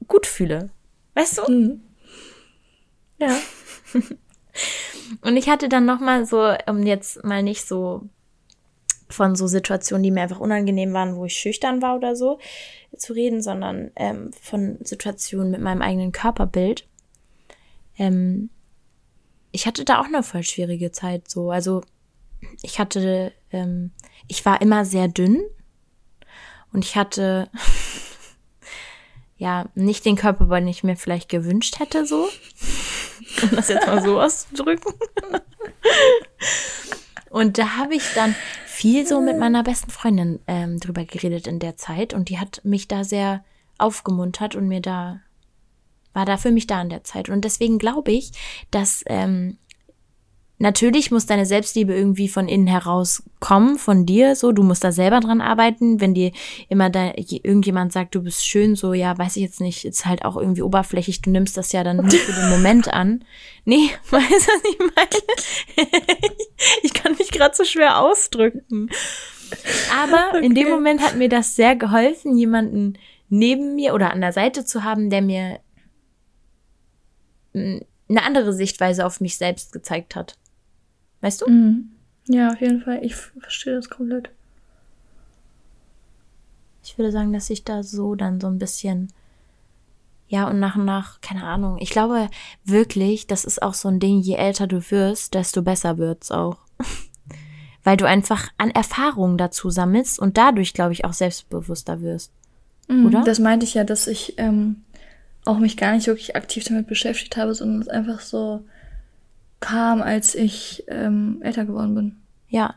gut 0.09 0.27
fühle. 0.27 0.71
Weißt 1.15 1.39
du? 1.39 1.53
Mhm. 1.53 1.83
Ja. 3.19 3.39
und 5.23 5.37
ich 5.37 5.49
hatte 5.49 5.69
dann 5.69 5.87
noch 5.87 6.01
mal 6.01 6.27
so, 6.27 6.55
um 6.67 6.83
jetzt 6.83 7.23
mal 7.23 7.45
nicht 7.45 7.69
so 7.69 8.09
von 9.11 9.35
so 9.35 9.47
Situationen, 9.47 10.03
die 10.03 10.11
mir 10.11 10.23
einfach 10.23 10.41
unangenehm 10.41 10.93
waren, 10.93 11.17
wo 11.17 11.25
ich 11.25 11.37
schüchtern 11.37 11.83
war 11.83 11.97
oder 11.97 12.17
so, 12.17 12.39
zu 12.97 13.13
reden, 13.13 13.43
sondern 13.43 13.91
ähm, 13.97 14.31
von 14.41 14.79
Situationen 14.83 15.51
mit 15.51 15.61
meinem 15.61 15.83
eigenen 15.83 16.13
Körperbild. 16.13 16.87
Ähm, 17.99 18.51
ich 19.53 19.67
hatte 19.67 19.85
da 19.85 20.01
auch 20.01 20.07
eine 20.07 20.23
voll 20.23 20.43
schwierige 20.43 20.93
Zeit 20.93 21.29
so. 21.29 21.51
Also 21.51 21.83
ich 22.63 22.79
hatte, 22.79 23.33
ähm, 23.51 23.91
ich 24.29 24.45
war 24.47 24.63
immer 24.63 24.85
sehr 24.85 25.09
dünn 25.09 25.43
und 26.73 26.85
ich 26.85 26.97
hatte 26.97 27.51
ja 29.37 29.69
nicht 29.75 30.05
den 30.05 30.17
Körper, 30.17 30.47
den 30.47 30.69
ich 30.69 30.85
mir 30.85 30.97
vielleicht 30.97 31.29
gewünscht 31.29 31.79
hätte, 31.79 32.07
so. 32.07 32.29
Um 33.43 33.51
das 33.53 33.69
jetzt 33.69 33.87
mal 33.87 34.03
so 34.03 34.21
auszudrücken. 34.21 34.93
Und 37.31 37.59
da 37.59 37.77
habe 37.77 37.95
ich 37.95 38.13
dann 38.15 38.35
viel 38.67 39.07
so 39.07 39.21
mit 39.21 39.39
meiner 39.39 39.63
besten 39.63 39.91
Freundin 39.91 40.41
ähm, 40.49 40.81
drüber 40.81 41.05
geredet 41.05 41.47
in 41.47 41.61
der 41.61 41.77
Zeit 41.77 42.13
und 42.13 42.29
die 42.29 42.39
hat 42.41 42.61
mich 42.65 42.89
da 42.89 43.05
sehr 43.05 43.45
aufgemuntert 43.79 44.57
und 44.57 44.67
mir 44.67 44.81
da 44.81 45.21
war 46.13 46.27
da 46.27 46.37
für 46.37 46.51
mich 46.51 46.67
da 46.67 46.83
in 46.83 46.89
der 46.89 47.05
Zeit. 47.05 47.29
Und 47.29 47.45
deswegen 47.45 47.79
glaube 47.79 48.11
ich, 48.11 48.33
dass 48.73 49.05
ähm, 49.07 49.59
Natürlich 50.63 51.11
muss 51.11 51.25
deine 51.25 51.47
Selbstliebe 51.47 51.95
irgendwie 51.95 52.29
von 52.29 52.47
innen 52.47 52.67
heraus 52.67 53.23
kommen, 53.41 53.79
von 53.79 54.05
dir, 54.05 54.37
so. 54.37 54.53
Du 54.53 54.63
musst 54.63 54.85
da 54.85 54.93
selber 54.93 55.21
dran 55.21 55.41
arbeiten. 55.41 56.03
Wenn 56.03 56.13
dir 56.13 56.33
immer 56.69 56.91
da 56.91 57.15
irgendjemand 57.17 57.95
sagt, 57.95 58.15
du 58.15 58.23
bist 58.23 58.47
schön, 58.47 58.77
so, 58.77 58.93
ja, 58.93 59.17
weiß 59.17 59.37
ich 59.37 59.43
jetzt 59.43 59.63
nicht, 59.63 59.87
ist 59.87 60.05
halt 60.05 60.23
auch 60.23 60.37
irgendwie 60.37 60.61
oberflächlich. 60.61 61.23
Du 61.23 61.31
nimmst 61.31 61.57
das 61.57 61.73
ja 61.73 61.83
dann 61.83 61.97
nur 61.97 62.11
für 62.11 62.33
den 62.33 62.51
Moment 62.51 62.93
an. 62.93 63.25
Nee, 63.67 63.91
weiß 64.11 64.23
was 64.23 64.63
ich 64.71 64.79
meine? 64.79 65.89
ich 66.83 66.95
kann 66.95 67.15
mich 67.19 67.31
gerade 67.31 67.55
so 67.55 67.65
schwer 67.65 67.99
ausdrücken. 68.01 68.89
Aber 70.03 70.31
okay. 70.31 70.47
in 70.47 70.55
dem 70.55 70.71
Moment 70.71 71.03
hat 71.03 71.17
mir 71.17 71.29
das 71.29 71.57
sehr 71.57 71.77
geholfen, 71.77 72.37
jemanden 72.37 72.99
neben 73.29 73.75
mir 73.77 73.95
oder 73.95 74.13
an 74.13 74.23
der 74.23 74.33
Seite 74.33 74.65
zu 74.65 74.83
haben, 74.83 75.11
der 75.11 75.21
mir 75.21 75.61
eine 77.55 78.23
andere 78.23 78.55
Sichtweise 78.55 79.05
auf 79.05 79.21
mich 79.21 79.37
selbst 79.37 79.73
gezeigt 79.73 80.17
hat. 80.17 80.37
Weißt 81.21 81.43
du? 81.43 81.51
Mhm. 81.51 81.91
Ja, 82.29 82.53
auf 82.53 82.61
jeden 82.61 82.83
Fall. 82.83 83.05
Ich 83.05 83.17
verstehe 83.17 83.75
das 83.75 83.91
komplett. 83.91 84.31
Ich 86.85 86.97
würde 86.97 87.13
sagen, 87.13 87.33
dass 87.33 87.51
ich 87.51 87.65
da 87.65 87.83
so 87.83 88.15
dann 88.15 88.41
so 88.41 88.47
ein 88.47 88.59
bisschen, 88.59 89.13
ja, 90.29 90.49
und 90.49 90.61
nach 90.61 90.77
und 90.77 90.85
nach, 90.85 91.21
keine 91.21 91.45
Ahnung. 91.45 91.79
Ich 91.81 91.91
glaube 91.91 92.29
wirklich, 92.65 93.27
das 93.27 93.45
ist 93.45 93.63
auch 93.63 93.75
so 93.75 93.89
ein 93.89 94.01
Ding, 94.01 94.21
je 94.21 94.37
älter 94.37 94.67
du 94.67 94.81
wirst, 94.91 95.35
desto 95.35 95.63
besser 95.63 95.99
wird's 95.99 96.31
auch. 96.31 96.59
Weil 97.85 97.97
du 97.97 98.07
einfach 98.07 98.49
an 98.59 98.71
Erfahrungen 98.71 99.39
dazu 99.39 99.71
sammelst 99.71 100.19
und 100.19 100.37
dadurch, 100.37 100.75
glaube 100.75 100.93
ich, 100.93 101.05
auch 101.05 101.15
selbstbewusster 101.15 102.01
wirst. 102.01 102.33
Mhm, 102.89 103.07
Oder? 103.07 103.23
Das 103.25 103.39
meinte 103.39 103.65
ich 103.65 103.75
ja, 103.75 103.85
dass 103.85 104.07
ich 104.07 104.35
ähm, 104.39 104.83
auch 105.45 105.59
mich 105.59 105.77
gar 105.77 105.95
nicht 105.95 106.07
wirklich 106.07 106.37
aktiv 106.37 106.65
damit 106.65 106.87
beschäftigt 106.87 107.37
habe, 107.37 107.55
sondern 107.55 107.81
es 107.83 107.89
einfach 107.89 108.21
so 108.21 108.65
kam, 109.61 110.03
als 110.03 110.35
ich 110.35 110.85
ähm, 110.89 111.41
älter 111.43 111.65
geworden 111.65 111.95
bin. 111.95 112.17
Ja. 112.49 112.75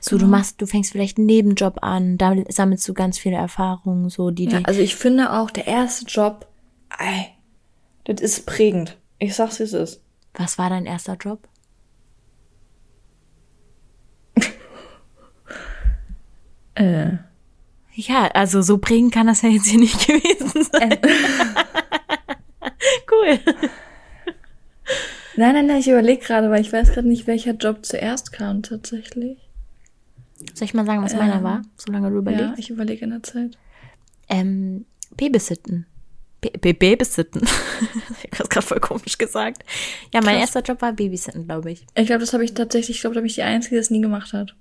So, 0.00 0.16
genau. 0.16 0.24
du 0.24 0.30
machst, 0.30 0.62
du 0.62 0.66
fängst 0.66 0.92
vielleicht 0.92 1.18
einen 1.18 1.26
Nebenjob 1.26 1.82
an, 1.82 2.16
da 2.16 2.34
sammelst 2.48 2.88
du 2.88 2.94
ganz 2.94 3.18
viele 3.18 3.36
Erfahrungen, 3.36 4.08
so 4.08 4.30
die, 4.30 4.46
ja, 4.48 4.60
Also 4.64 4.80
ich 4.80 4.96
finde 4.96 5.32
auch, 5.32 5.50
der 5.50 5.66
erste 5.66 6.06
Job, 6.06 6.46
ey, 6.98 7.26
das 8.04 8.22
ist 8.22 8.46
prägend. 8.46 8.96
Ich 9.18 9.34
sag's, 9.34 9.58
wie 9.58 9.64
es 9.64 9.72
ist. 9.72 10.00
Was 10.34 10.56
war 10.58 10.70
dein 10.70 10.86
erster 10.86 11.16
Job? 11.16 11.46
äh. 16.74 17.18
Ja, 17.94 18.26
also 18.28 18.60
so 18.60 18.78
prägend 18.78 19.12
kann 19.12 19.26
das 19.26 19.42
ja 19.42 19.48
jetzt 19.48 19.66
hier 19.66 19.80
nicht 19.80 20.06
gewesen 20.06 20.64
sein. 20.70 20.92
Äh. 20.92 21.08
cool. 23.10 23.38
Nein, 25.36 25.54
nein, 25.54 25.66
nein, 25.66 25.78
ich 25.78 25.88
überlege 25.88 26.24
gerade, 26.24 26.50
weil 26.50 26.60
ich 26.60 26.72
weiß 26.72 26.92
gerade 26.92 27.08
nicht, 27.08 27.26
welcher 27.26 27.52
Job 27.52 27.84
zuerst 27.84 28.32
kam 28.32 28.62
tatsächlich. 28.62 29.38
Soll 30.54 30.66
ich 30.66 30.74
mal 30.74 30.86
sagen, 30.86 31.02
was 31.02 31.12
ähm, 31.12 31.18
meiner 31.18 31.42
war, 31.42 31.62
solange 31.76 32.10
du 32.10 32.18
überlegst? 32.18 32.44
Ja, 32.44 32.54
ich 32.56 32.70
überlege 32.70 33.04
in 33.04 33.10
der 33.10 33.22
Zeit. 33.22 33.58
Ähm, 34.28 34.86
Babysitten. 35.16 35.86
B 36.40 36.72
Babysitten. 36.72 37.42
ich 38.32 38.38
habe 38.38 38.48
gerade 38.48 38.66
voll 38.66 38.80
komisch 38.80 39.18
gesagt. 39.18 39.62
Ja, 40.12 40.20
mein 40.20 40.36
Krass. 40.36 40.54
erster 40.54 40.62
Job 40.62 40.82
war 40.82 40.92
Babysitten, 40.92 41.46
glaube 41.46 41.72
ich. 41.72 41.86
Ich 41.94 42.06
glaube, 42.06 42.20
das 42.20 42.32
habe 42.32 42.44
ich 42.44 42.54
tatsächlich, 42.54 42.96
ich 42.96 43.00
glaube, 43.00 43.14
da 43.14 43.20
bin 43.20 43.28
ich 43.28 43.34
die 43.34 43.42
Einzige, 43.42 43.76
die 43.76 43.80
das 43.80 43.90
nie 43.90 44.00
gemacht 44.00 44.32
hat. 44.32 44.54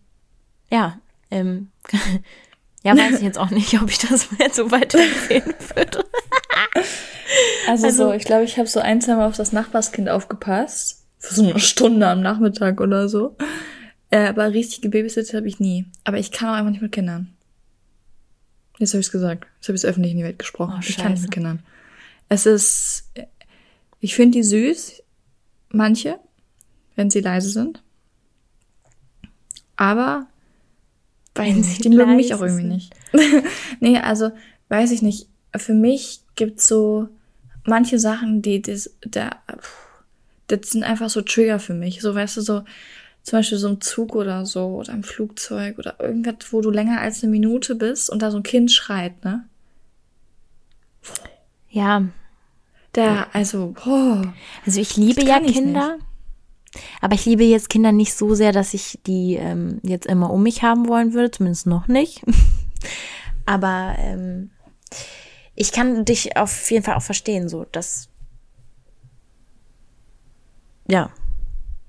Ja, 0.72 1.00
ähm, 1.32 1.70
ja, 2.84 2.98
weiß 2.98 3.18
ich 3.18 3.22
jetzt 3.22 3.38
auch 3.38 3.50
nicht, 3.50 3.80
ob 3.82 3.90
ich 3.90 4.00
das 4.00 4.30
jetzt 4.40 4.56
so 4.56 4.72
weiterempfehlen 4.72 5.54
würde. 5.76 6.06
Also, 7.68 7.88
also 7.88 8.06
so, 8.06 8.14
ich 8.14 8.26
glaube, 8.26 8.44
ich 8.44 8.58
habe 8.58 8.68
so 8.68 8.80
ein, 8.80 9.02
zwei 9.02 9.16
Mal 9.16 9.28
auf 9.28 9.38
das 9.38 9.52
Nachbarskind 9.52 10.10
aufgepasst. 10.10 11.04
Für 11.18 11.34
so 11.34 11.44
eine 11.44 11.60
Stunde 11.60 12.08
am 12.08 12.22
Nachmittag 12.22 12.80
oder 12.80 13.10
so. 13.10 13.36
Äh, 14.12 14.28
aber 14.28 14.54
richtige 14.54 14.90
Babysitter 14.90 15.38
habe 15.38 15.48
ich 15.48 15.60
nie. 15.60 15.86
Aber 16.04 16.18
ich 16.18 16.32
kann 16.32 16.50
auch 16.50 16.54
einfach 16.54 16.72
nicht 16.72 16.82
mit 16.82 16.92
Kindern. 16.92 17.34
Jetzt 18.78 18.94
habe 18.94 19.00
ich 19.00 19.08
es 19.08 19.12
gesagt. 19.12 19.48
Jetzt 19.58 19.68
habe 19.68 19.76
ich 19.76 19.84
es 19.84 19.86
öffentlich 19.86 20.12
in 20.12 20.20
die 20.20 20.24
Welt 20.24 20.40
gesprochen. 20.40 20.76
Oh, 20.78 20.86
ich 20.88 20.98
kann 20.98 21.14
nicht 21.14 21.22
mit 21.22 21.32
Kindern. 21.32 21.64
Es 22.30 22.46
ist, 22.46 23.10
ich 24.00 24.16
finde 24.16 24.38
die 24.38 24.44
süß, 24.44 25.04
manche, 25.70 26.20
wenn 26.96 27.10
sie 27.10 27.22
leise 27.22 27.50
sind. 27.50 27.82
Aber 29.76 30.28
wenn 31.36 31.64
sie 31.64 31.82
die 31.82 31.90
mögen 31.90 32.16
mich 32.16 32.34
auch 32.34 32.42
irgendwie 32.42 32.64
nicht. 32.64 32.94
nee, 33.80 33.98
also 33.98 34.32
weiß 34.70 34.92
ich 34.92 35.02
nicht. 35.02 35.28
Für 35.56 35.74
mich 35.74 36.22
gibt's 36.36 36.68
so 36.68 37.10
manche 37.66 38.00
Sachen, 38.00 38.42
die 38.42 38.62
das, 38.62 38.92
da, 39.02 39.32
das 40.48 40.70
sind 40.70 40.84
einfach 40.84 41.10
so 41.10 41.22
Trigger 41.22 41.60
für 41.60 41.74
mich. 41.74 42.02
So, 42.02 42.16
weißt 42.16 42.38
du, 42.38 42.42
so, 42.42 42.64
zum 43.24 43.40
Beispiel 43.40 43.58
so 43.58 43.68
ein 43.70 43.82
Zug 43.82 44.16
oder 44.16 44.46
so, 44.46 44.68
oder 44.68 44.94
ein 44.94 45.04
Flugzeug 45.04 45.80
oder 45.80 46.00
irgendwas, 46.00 46.52
wo 46.52 46.62
du 46.62 46.70
länger 46.70 47.02
als 47.02 47.24
eine 47.24 47.32
Minute 47.32 47.76
bist 47.76 48.10
und 48.10 48.22
da 48.22 48.32
so 48.32 48.38
ein 48.38 48.44
Kind 48.44 48.72
schreit, 48.72 49.24
ne? 49.24 49.46
Ja. 51.70 52.06
Da, 52.94 53.28
also, 53.34 53.76
oh, 53.86 54.22
Also 54.66 54.80
ich 54.80 54.96
liebe 54.96 55.24
ja 55.26 55.40
Kinder. 55.40 55.96
Nicht. 55.96 56.06
Aber 57.02 57.16
ich 57.16 57.26
liebe 57.26 57.44
jetzt 57.44 57.70
Kinder 57.70 57.92
nicht 57.92 58.14
so 58.14 58.36
sehr, 58.36 58.52
dass 58.52 58.74
ich 58.74 59.00
die 59.06 59.36
ähm, 59.36 59.80
jetzt 59.84 60.06
immer 60.06 60.30
um 60.32 60.44
mich 60.44 60.64
haben 60.64 60.88
wollen 60.88 61.14
würde, 61.14 61.32
zumindest 61.32 61.68
noch 61.68 61.88
nicht. 61.88 62.22
Aber 63.46 63.96
ähm, 64.00 64.52
ich 65.56 65.72
kann 65.72 66.06
dich 66.06 66.38
auf 66.38 66.70
jeden 66.70 66.84
Fall 66.84 66.96
auch 66.96 67.02
verstehen, 67.02 67.50
so 67.50 67.66
dass. 67.72 68.10
Ja. 70.88 71.10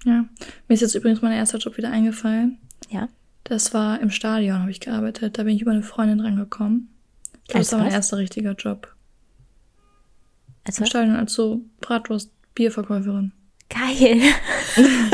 Ja. 0.04 0.24
Mir 0.68 0.74
ist 0.74 0.80
jetzt 0.80 0.94
übrigens 0.94 1.20
mein 1.20 1.32
erster 1.32 1.58
Job 1.58 1.76
wieder 1.76 1.90
eingefallen. 1.90 2.58
Ja. 2.88 3.08
Das 3.44 3.74
war 3.74 4.00
im 4.00 4.10
Stadion, 4.10 4.60
habe 4.60 4.70
ich 4.70 4.80
gearbeitet. 4.80 5.38
Da 5.38 5.42
bin 5.42 5.54
ich 5.54 5.62
über 5.62 5.72
eine 5.72 5.82
Freundin 5.82 6.20
rangekommen. 6.20 6.88
Ich 7.42 7.48
glaube, 7.48 7.60
das 7.60 7.72
war 7.72 7.80
mein 7.80 7.92
erster 7.92 8.16
richtiger 8.18 8.52
Job. 8.52 8.94
Als 10.64 10.78
Im 10.78 10.86
Stadion 10.86 11.16
als 11.16 11.32
so 11.32 11.60
Bratwurst, 11.80 12.30
Bierverkäuferin. 12.54 13.32
Geil. 13.68 14.20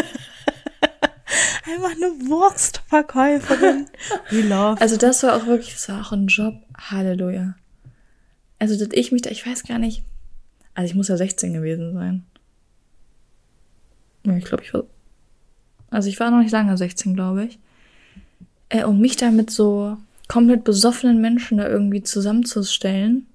Einfach 1.65 1.93
eine 1.93 2.29
Wurstverkäuferin. 2.29 3.87
We 4.31 4.43
love. 4.43 4.81
Also 4.81 4.97
das 4.97 5.23
war 5.23 5.37
auch 5.37 5.47
wirklich, 5.47 5.73
das 5.73 5.89
war 5.89 6.01
auch 6.01 6.13
ein 6.13 6.27
Job. 6.27 6.55
Halleluja. 6.77 7.55
Also, 8.63 8.79
dass 8.79 8.95
ich 8.97 9.11
mich 9.11 9.23
da, 9.23 9.31
ich 9.31 9.45
weiß 9.45 9.65
gar 9.65 9.81
nicht. 9.81 10.05
Also, 10.75 10.87
ich 10.89 10.95
muss 10.95 11.09
ja 11.09 11.17
16 11.17 11.53
gewesen 11.53 11.95
sein. 11.95 12.25
Ja, 14.25 14.37
ich 14.37 14.45
glaube, 14.45 14.63
ich 14.63 14.73
war. 14.73 14.85
Also 15.91 16.09
ich 16.09 16.21
war 16.21 16.31
noch 16.31 16.39
nicht 16.39 16.53
lange 16.53 16.77
16, 16.77 17.15
glaube 17.15 17.47
ich. 17.47 17.59
Äh, 18.69 18.85
und 18.85 19.01
mich 19.01 19.17
da 19.17 19.33
mit 19.33 19.51
so 19.51 19.99
komplett 20.29 20.63
besoffenen 20.63 21.21
Menschen 21.21 21.59
da 21.59 21.67
irgendwie 21.69 22.05
zusammenzustellen. 22.05 23.27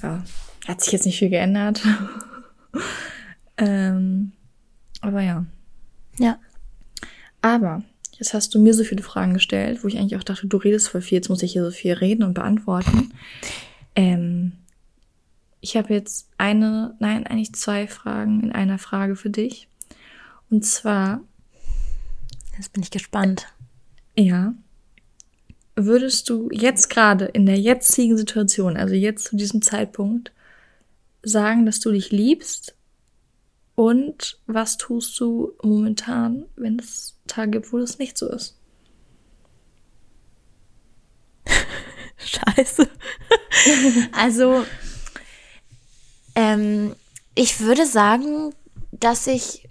Ja, 0.00 0.22
hat 0.68 0.80
sich 0.80 0.92
jetzt 0.92 1.04
nicht 1.04 1.18
viel 1.18 1.30
geändert. 1.30 1.82
ähm, 3.56 4.30
aber 5.00 5.20
ja. 5.20 5.44
Ja. 6.20 6.38
Aber 7.42 7.82
jetzt 8.18 8.34
hast 8.34 8.54
du 8.54 8.60
mir 8.60 8.74
so 8.74 8.84
viele 8.84 9.02
Fragen 9.02 9.34
gestellt, 9.34 9.82
wo 9.82 9.88
ich 9.88 9.98
eigentlich 9.98 10.16
auch 10.16 10.24
dachte, 10.24 10.46
du 10.46 10.56
redest 10.56 10.88
voll 10.88 11.00
viel, 11.00 11.16
jetzt 11.16 11.28
muss 11.28 11.42
ich 11.42 11.52
hier 11.52 11.64
so 11.64 11.70
viel 11.70 11.92
reden 11.94 12.22
und 12.22 12.34
beantworten. 12.34 13.12
Ähm, 13.96 14.54
ich 15.60 15.76
habe 15.76 15.94
jetzt 15.94 16.28
eine, 16.36 16.96
nein, 16.98 17.28
eigentlich 17.28 17.54
zwei 17.54 17.86
Fragen 17.86 18.42
in 18.42 18.50
einer 18.50 18.78
Frage 18.78 19.14
für 19.14 19.30
dich. 19.30 19.68
Und 20.50 20.64
zwar. 20.64 21.20
Jetzt 22.56 22.72
bin 22.72 22.82
ich 22.82 22.90
gespannt. 22.90 23.46
Ja. 24.16 24.54
Würdest 25.76 26.28
du 26.28 26.50
jetzt 26.52 26.90
gerade 26.90 27.24
in 27.24 27.46
der 27.46 27.58
jetzigen 27.58 28.16
Situation, 28.16 28.76
also 28.76 28.94
jetzt 28.94 29.24
zu 29.24 29.36
diesem 29.36 29.62
Zeitpunkt, 29.62 30.32
sagen, 31.22 31.66
dass 31.66 31.80
du 31.80 31.90
dich 31.90 32.10
liebst? 32.10 32.74
Und 33.74 34.38
was 34.46 34.76
tust 34.76 35.18
du 35.18 35.52
momentan, 35.62 36.46
wenn 36.56 36.78
es 36.78 37.18
Tage 37.26 37.52
gibt, 37.52 37.72
wo 37.72 37.78
das 37.78 37.98
nicht 37.98 38.16
so 38.16 38.28
ist? 38.30 38.56
Scheiße. 42.16 42.88
also, 44.12 44.64
ähm, 46.36 46.94
ich 47.34 47.60
würde 47.60 47.86
sagen, 47.86 48.54
dass 48.92 49.26
ich 49.26 49.68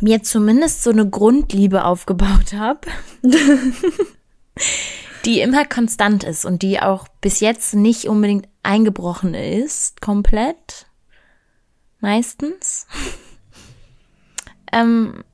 mir 0.00 0.22
zumindest 0.22 0.82
so 0.82 0.90
eine 0.90 1.08
Grundliebe 1.08 1.84
aufgebaut 1.84 2.52
habe, 2.54 2.88
die 5.24 5.40
immer 5.40 5.64
konstant 5.64 6.24
ist 6.24 6.44
und 6.44 6.62
die 6.62 6.80
auch 6.80 7.08
bis 7.20 7.40
jetzt 7.40 7.74
nicht 7.74 8.06
unbedingt 8.06 8.48
eingebrochen 8.62 9.34
ist, 9.34 10.00
komplett. 10.00 10.86
Meistens. 12.00 12.86
ähm, 14.72 15.24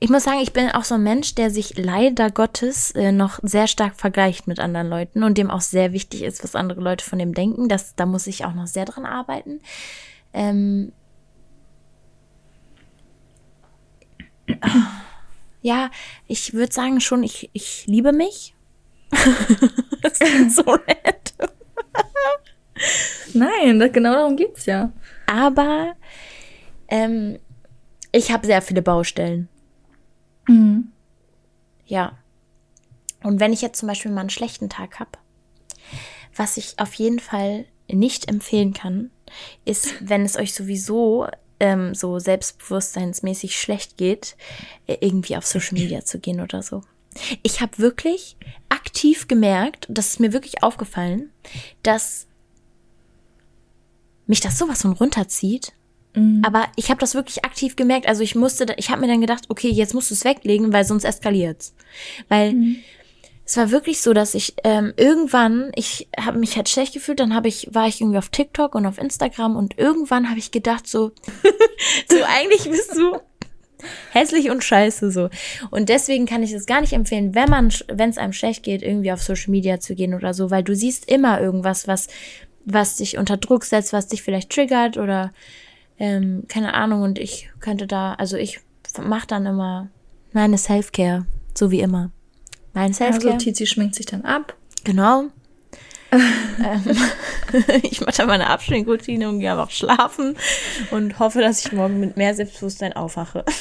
ich 0.00 0.10
muss 0.10 0.24
sagen, 0.24 0.40
ich 0.40 0.52
bin 0.52 0.70
auch 0.70 0.84
so 0.84 0.94
ein 0.94 1.02
Mensch, 1.02 1.34
der 1.34 1.50
sich 1.50 1.76
leider 1.76 2.30
Gottes 2.30 2.92
äh, 2.92 3.12
noch 3.12 3.40
sehr 3.42 3.66
stark 3.66 3.96
vergleicht 3.96 4.46
mit 4.46 4.60
anderen 4.60 4.88
Leuten 4.88 5.24
und 5.24 5.38
dem 5.38 5.50
auch 5.50 5.60
sehr 5.60 5.92
wichtig 5.92 6.22
ist, 6.22 6.44
was 6.44 6.54
andere 6.54 6.80
Leute 6.80 7.04
von 7.04 7.18
dem 7.18 7.34
denken. 7.34 7.68
Das, 7.68 7.94
da 7.94 8.06
muss 8.06 8.26
ich 8.26 8.44
auch 8.44 8.54
noch 8.54 8.66
sehr 8.66 8.84
dran 8.84 9.06
arbeiten. 9.06 9.60
Ähm, 10.32 10.92
ja, 15.62 15.90
ich 16.26 16.54
würde 16.54 16.72
sagen 16.72 17.00
schon, 17.00 17.22
ich, 17.22 17.50
ich 17.52 17.86
liebe 17.86 18.12
mich. 18.12 18.54
das 20.02 20.20
ist 20.20 20.56
so 20.56 20.76
nett. 20.86 21.34
Nein, 23.34 23.78
das, 23.78 23.92
genau 23.92 24.12
darum 24.12 24.36
geht's 24.36 24.66
ja. 24.66 24.92
Aber 25.32 25.96
ähm, 26.88 27.38
ich 28.12 28.30
habe 28.30 28.46
sehr 28.46 28.60
viele 28.60 28.82
Baustellen. 28.82 29.48
Mhm. 30.46 30.92
Ja. 31.86 32.18
Und 33.22 33.40
wenn 33.40 33.54
ich 33.54 33.62
jetzt 33.62 33.78
zum 33.78 33.88
Beispiel 33.88 34.10
mal 34.10 34.20
einen 34.20 34.30
schlechten 34.30 34.68
Tag 34.68 35.00
habe, 35.00 35.12
was 36.36 36.58
ich 36.58 36.78
auf 36.78 36.92
jeden 36.94 37.18
Fall 37.18 37.64
nicht 37.90 38.28
empfehlen 38.28 38.74
kann, 38.74 39.10
ist, 39.64 39.94
wenn 40.06 40.26
es 40.26 40.36
euch 40.36 40.52
sowieso 40.52 41.26
ähm, 41.60 41.94
so 41.94 42.18
selbstbewusstseinsmäßig 42.18 43.58
schlecht 43.58 43.96
geht, 43.96 44.36
äh, 44.86 44.98
irgendwie 45.00 45.38
auf 45.38 45.46
Social 45.46 45.78
Media 45.78 46.04
zu 46.04 46.18
gehen 46.18 46.42
oder 46.42 46.62
so. 46.62 46.82
Ich 47.42 47.62
habe 47.62 47.78
wirklich 47.78 48.36
aktiv 48.68 49.28
gemerkt, 49.28 49.86
das 49.88 50.08
ist 50.08 50.20
mir 50.20 50.34
wirklich 50.34 50.62
aufgefallen, 50.62 51.30
dass 51.82 52.26
mich 54.26 54.40
das 54.40 54.58
sowas 54.58 54.82
von 54.82 54.92
runterzieht. 54.92 55.72
Mhm. 56.14 56.42
Aber 56.44 56.66
ich 56.76 56.90
habe 56.90 57.00
das 57.00 57.14
wirklich 57.14 57.44
aktiv 57.44 57.76
gemerkt. 57.76 58.06
Also 58.06 58.22
ich 58.22 58.34
musste, 58.34 58.66
ich 58.76 58.90
habe 58.90 59.00
mir 59.00 59.08
dann 59.08 59.20
gedacht, 59.20 59.44
okay, 59.48 59.68
jetzt 59.68 59.94
musst 59.94 60.10
du 60.10 60.14
es 60.14 60.24
weglegen, 60.24 60.72
weil 60.72 60.84
sonst 60.84 61.04
eskaliert's. 61.04 61.74
Weil 62.28 62.52
Mhm. 62.52 62.76
es 63.44 63.56
war 63.56 63.70
wirklich 63.70 64.00
so, 64.00 64.12
dass 64.12 64.34
ich 64.34 64.54
ähm, 64.64 64.92
irgendwann, 64.96 65.72
ich 65.74 66.08
habe 66.18 66.38
mich 66.38 66.56
halt 66.56 66.68
schlecht 66.68 66.92
gefühlt, 66.94 67.20
dann 67.20 67.34
habe 67.34 67.48
ich, 67.48 67.68
war 67.72 67.88
ich 67.88 68.00
irgendwie 68.00 68.18
auf 68.18 68.28
TikTok 68.28 68.74
und 68.74 68.86
auf 68.86 68.98
Instagram 68.98 69.56
und 69.56 69.78
irgendwann 69.78 70.28
habe 70.28 70.38
ich 70.38 70.50
gedacht 70.50 70.86
so, 70.86 71.12
so 72.10 72.16
eigentlich 72.28 72.70
bist 72.70 72.94
du 72.96 73.18
hässlich 74.12 74.50
und 74.50 74.62
scheiße 74.62 75.10
so. 75.10 75.28
Und 75.70 75.88
deswegen 75.88 76.26
kann 76.26 76.42
ich 76.42 76.52
es 76.52 76.66
gar 76.66 76.80
nicht 76.80 76.92
empfehlen, 76.92 77.34
wenn 77.34 77.48
man, 77.50 77.72
wenn 77.88 78.10
es 78.10 78.18
einem 78.18 78.32
schlecht 78.32 78.62
geht, 78.62 78.82
irgendwie 78.82 79.12
auf 79.12 79.22
Social 79.22 79.50
Media 79.50 79.80
zu 79.80 79.94
gehen 79.94 80.14
oder 80.14 80.34
so, 80.34 80.50
weil 80.50 80.62
du 80.62 80.76
siehst 80.76 81.10
immer 81.10 81.40
irgendwas, 81.40 81.88
was, 81.88 82.06
was 82.64 82.96
dich 82.96 83.18
unter 83.18 83.36
Druck 83.36 83.64
setzt, 83.64 83.92
was 83.92 84.08
dich 84.08 84.22
vielleicht 84.22 84.50
triggert 84.50 84.96
oder 84.96 85.32
ähm, 85.98 86.44
keine 86.48 86.74
Ahnung. 86.74 87.02
Und 87.02 87.18
ich 87.18 87.50
könnte 87.60 87.86
da, 87.86 88.14
also 88.14 88.36
ich 88.36 88.60
mache 89.02 89.26
dann 89.26 89.46
immer 89.46 89.88
meine 90.32 90.58
Self-Care, 90.58 91.26
so 91.54 91.70
wie 91.70 91.80
immer. 91.80 92.10
Mein 92.72 92.94
Self-Care. 92.94 93.34
Also 93.34 93.44
Tizi 93.44 93.66
schminkt 93.66 93.94
sich 93.94 94.06
dann 94.06 94.24
ab. 94.24 94.56
Genau. 94.84 95.24
ähm, 96.12 96.96
ich 97.82 98.00
mache 98.00 98.16
dann 98.18 98.26
meine 98.26 98.50
Abschminkroutine 98.50 99.28
und 99.28 99.40
gehe 99.40 99.52
einfach 99.52 99.70
schlafen 99.70 100.36
und 100.90 101.18
hoffe, 101.18 101.40
dass 101.40 101.64
ich 101.64 101.72
morgen 101.72 102.00
mit 102.00 102.16
mehr 102.16 102.34
Selbstbewusstsein 102.34 102.92
aufwache. 102.92 103.44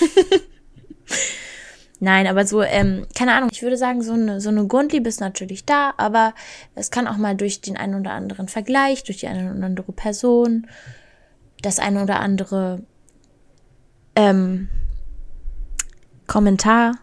Nein, 2.03 2.25
aber 2.25 2.47
so, 2.47 2.63
ähm, 2.63 3.05
keine 3.15 3.35
Ahnung, 3.35 3.49
ich 3.51 3.61
würde 3.61 3.77
sagen, 3.77 4.01
so 4.01 4.13
eine, 4.13 4.41
so 4.41 4.49
eine 4.49 4.65
Grundliebe 4.65 5.07
ist 5.07 5.21
natürlich 5.21 5.65
da, 5.65 5.93
aber 5.97 6.33
es 6.73 6.89
kann 6.89 7.07
auch 7.07 7.17
mal 7.17 7.35
durch 7.35 7.61
den 7.61 7.77
einen 7.77 7.93
oder 7.93 8.13
anderen 8.13 8.47
Vergleich, 8.47 9.03
durch 9.03 9.19
die 9.19 9.27
eine 9.27 9.53
oder 9.53 9.63
andere 9.63 9.91
Person, 9.91 10.67
das 11.61 11.77
eine 11.77 12.01
oder 12.01 12.19
andere 12.19 12.81
ähm, 14.15 14.67
Kommentar 16.25 16.97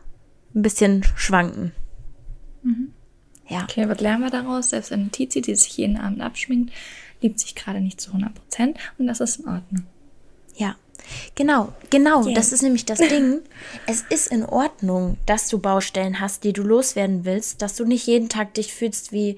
ein 0.53 0.63
bisschen 0.63 1.05
schwanken. 1.15 1.73
Ja. 3.49 3.63
Okay, 3.63 3.89
was 3.89 4.01
lernen 4.01 4.25
wir 4.25 4.31
daraus? 4.31 4.71
Selbst 4.71 4.93
eine 4.93 5.11
Tizi, 5.11 5.41
die 5.41 5.55
sich 5.55 5.77
jeden 5.77 5.97
Abend 5.97 6.21
abschminkt, 6.21 6.73
liebt 7.21 7.39
sich 7.39 7.55
gerade 7.55 7.81
nicht 7.81 8.01
zu 8.01 8.11
100 8.11 8.35
Prozent 8.35 8.79
und 8.99 9.07
das 9.07 9.21
ist 9.21 9.37
in 9.37 9.49
Ordnung. 9.49 9.87
Ja, 10.57 10.75
genau, 11.35 11.73
genau. 11.91 12.25
Yeah. 12.25 12.35
Das 12.35 12.53
ist 12.53 12.63
nämlich 12.63 12.85
das 12.85 12.99
Ding. 12.99 13.41
Es 13.87 14.03
ist 14.09 14.29
in 14.29 14.45
Ordnung, 14.45 15.19
dass 15.27 15.49
du 15.49 15.59
Baustellen 15.59 16.21
hast, 16.21 16.45
die 16.45 16.53
du 16.53 16.63
loswerden 16.63 17.25
willst, 17.25 17.63
dass 17.63 17.77
du 17.77 17.85
nicht 17.85 18.07
jeden 18.07 18.29
Tag 18.29 18.55
dich 18.55 18.73
fühlst 18.73 19.13
wie. 19.13 19.37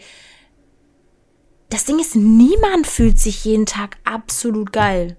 Das 1.68 1.84
Ding 1.84 2.00
ist, 2.00 2.16
niemand 2.16 2.86
fühlt 2.86 3.18
sich 3.18 3.44
jeden 3.44 3.66
Tag 3.66 3.98
absolut 4.04 4.72
geil. 4.72 5.16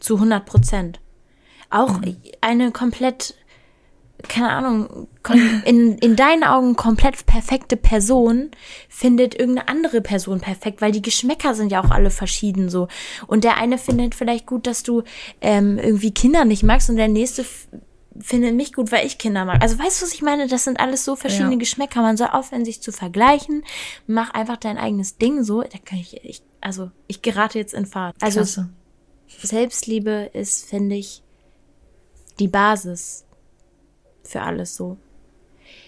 Zu 0.00 0.14
100 0.14 0.46
Prozent. 0.46 1.00
Auch 1.70 2.00
eine 2.40 2.70
komplett, 2.70 3.34
keine 4.26 4.50
Ahnung, 4.50 5.06
in, 5.64 5.96
in 5.98 6.16
deinen 6.16 6.42
Augen 6.42 6.74
komplett 6.74 7.24
perfekte 7.26 7.76
Person 7.76 8.50
findet 8.88 9.38
irgendeine 9.38 9.68
andere 9.68 10.00
Person 10.00 10.40
perfekt, 10.40 10.80
weil 10.80 10.90
die 10.90 11.02
Geschmäcker 11.02 11.54
sind 11.54 11.70
ja 11.70 11.84
auch 11.84 11.90
alle 11.90 12.10
verschieden 12.10 12.68
so. 12.68 12.88
Und 13.28 13.44
der 13.44 13.58
eine 13.58 13.78
findet 13.78 14.16
vielleicht 14.16 14.46
gut, 14.46 14.66
dass 14.66 14.82
du 14.82 15.04
ähm, 15.40 15.78
irgendwie 15.78 16.12
Kinder 16.12 16.44
nicht 16.44 16.64
magst 16.64 16.90
und 16.90 16.96
der 16.96 17.08
nächste 17.08 17.44
findet 18.20 18.56
mich 18.56 18.72
gut, 18.72 18.90
weil 18.90 19.06
ich 19.06 19.18
Kinder 19.18 19.44
mag. 19.44 19.62
Also 19.62 19.78
weißt 19.78 20.00
du, 20.00 20.06
was 20.06 20.12
ich 20.12 20.22
meine? 20.22 20.48
Das 20.48 20.64
sind 20.64 20.80
alles 20.80 21.04
so 21.04 21.14
verschiedene 21.14 21.52
Ja. 21.52 21.58
Geschmäcker. 21.58 22.02
Man 22.02 22.16
soll 22.16 22.28
aufhören, 22.28 22.64
sich 22.64 22.80
zu 22.80 22.90
vergleichen. 22.90 23.62
Mach 24.08 24.30
einfach 24.34 24.56
dein 24.56 24.78
eigenes 24.78 25.18
Ding 25.18 25.44
so. 25.44 25.62
Da 25.62 25.78
kann 25.84 25.98
ich, 25.98 26.24
ich 26.24 26.42
also 26.60 26.90
ich 27.06 27.22
gerate 27.22 27.58
jetzt 27.58 27.74
in 27.74 27.86
Fahrt. 27.86 28.16
Also 28.20 28.40
Klasse. 28.40 28.70
Selbstliebe 29.28 30.30
ist, 30.32 30.68
finde 30.68 30.96
ich, 30.96 31.22
die 32.40 32.48
Basis 32.48 33.24
für 34.28 34.42
alles 34.42 34.76
so. 34.76 34.96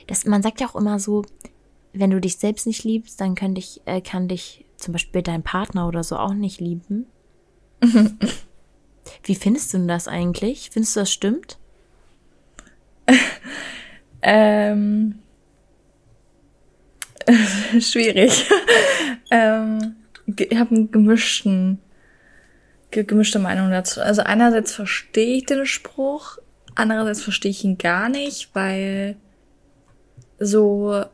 Das, 0.07 0.25
man 0.25 0.43
sagt 0.43 0.61
ja 0.61 0.69
auch 0.69 0.77
immer 0.77 0.99
so, 0.99 1.25
wenn 1.93 2.11
du 2.11 2.21
dich 2.21 2.37
selbst 2.37 2.67
nicht 2.67 2.85
liebst, 2.85 3.21
dann 3.21 3.35
kann 3.35 3.55
dich, 3.55 3.81
äh, 3.85 4.01
kann 4.01 4.29
dich 4.29 4.65
zum 4.77 4.93
Beispiel 4.93 5.23
dein 5.23 5.43
Partner 5.43 5.89
oder 5.89 6.03
so 6.03 6.17
auch 6.17 6.35
nicht 6.35 6.61
lieben. 6.61 7.07
Wie 9.25 9.35
findest 9.35 9.73
du 9.73 9.79
denn 9.79 9.89
das 9.89 10.09
eigentlich? 10.09 10.71
Findest 10.71 10.97
du 10.97 11.01
das 11.01 11.13
stimmt? 11.13 11.59
Ähm, 14.23 15.19
schwierig. 17.81 18.49
ähm, 19.31 19.97
ich 20.27 20.59
habe 20.59 20.75
einen 20.75 20.91
gemischten, 20.91 21.79
ge 22.91 23.05
gemischte 23.05 23.39
Meinung 23.39 23.71
dazu. 23.71 24.01
Also 24.01 24.23
einerseits 24.23 24.75
verstehe 24.75 25.39
ich 25.39 25.47
den 25.47 25.67
Spruch, 25.67 26.39
andererseits 26.81 27.23
verstehe 27.23 27.51
ich 27.51 27.65
ihn 27.65 27.79
gar 27.79 28.09
nicht, 28.09 28.51
weil 28.55 29.17
so, 30.39 31.05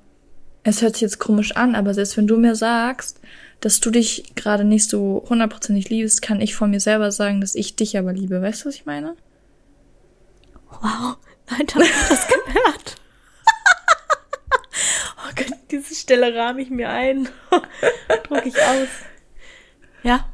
es 0.63 0.83
hört 0.83 0.95
sich 0.95 1.03
jetzt 1.03 1.19
komisch 1.19 1.57
an, 1.57 1.75
aber 1.75 1.93
selbst 1.95 2.17
wenn 2.17 2.27
du 2.27 2.39
mir 2.39 2.55
sagst, 2.55 3.21
dass 3.61 3.81
du 3.81 3.91
dich 3.91 4.35
gerade 4.35 4.65
nicht 4.65 4.89
so 4.89 5.25
hundertprozentig 5.29 5.89
liebst, 5.89 6.23
kann 6.23 6.41
ich 6.41 6.55
von 6.55 6.71
mir 6.71 6.81
selber 6.81 7.11
sagen, 7.11 7.41
dass 7.41 7.55
ich 7.55 7.77
dich 7.77 7.99
aber 7.99 8.13
liebe. 8.13 8.41
Weißt 8.41 8.65
du, 8.65 8.69
was 8.69 8.75
ich 8.77 8.87
meine? 8.87 9.17
Wow, 10.71 11.17
Leute, 11.51 11.75
habt 11.75 11.87
ihr 11.87 12.09
das 12.09 12.29
gehört? 12.29 12.97
oh 15.19 15.33
Gott, 15.35 15.59
diese 15.71 15.95
Stelle 15.95 16.35
rahme 16.35 16.63
ich 16.63 16.71
mir 16.71 16.91
ein. 16.91 17.29
Druck 18.29 18.47
ich 18.47 18.57
aus. 18.57 18.89
Ja. 20.03 20.27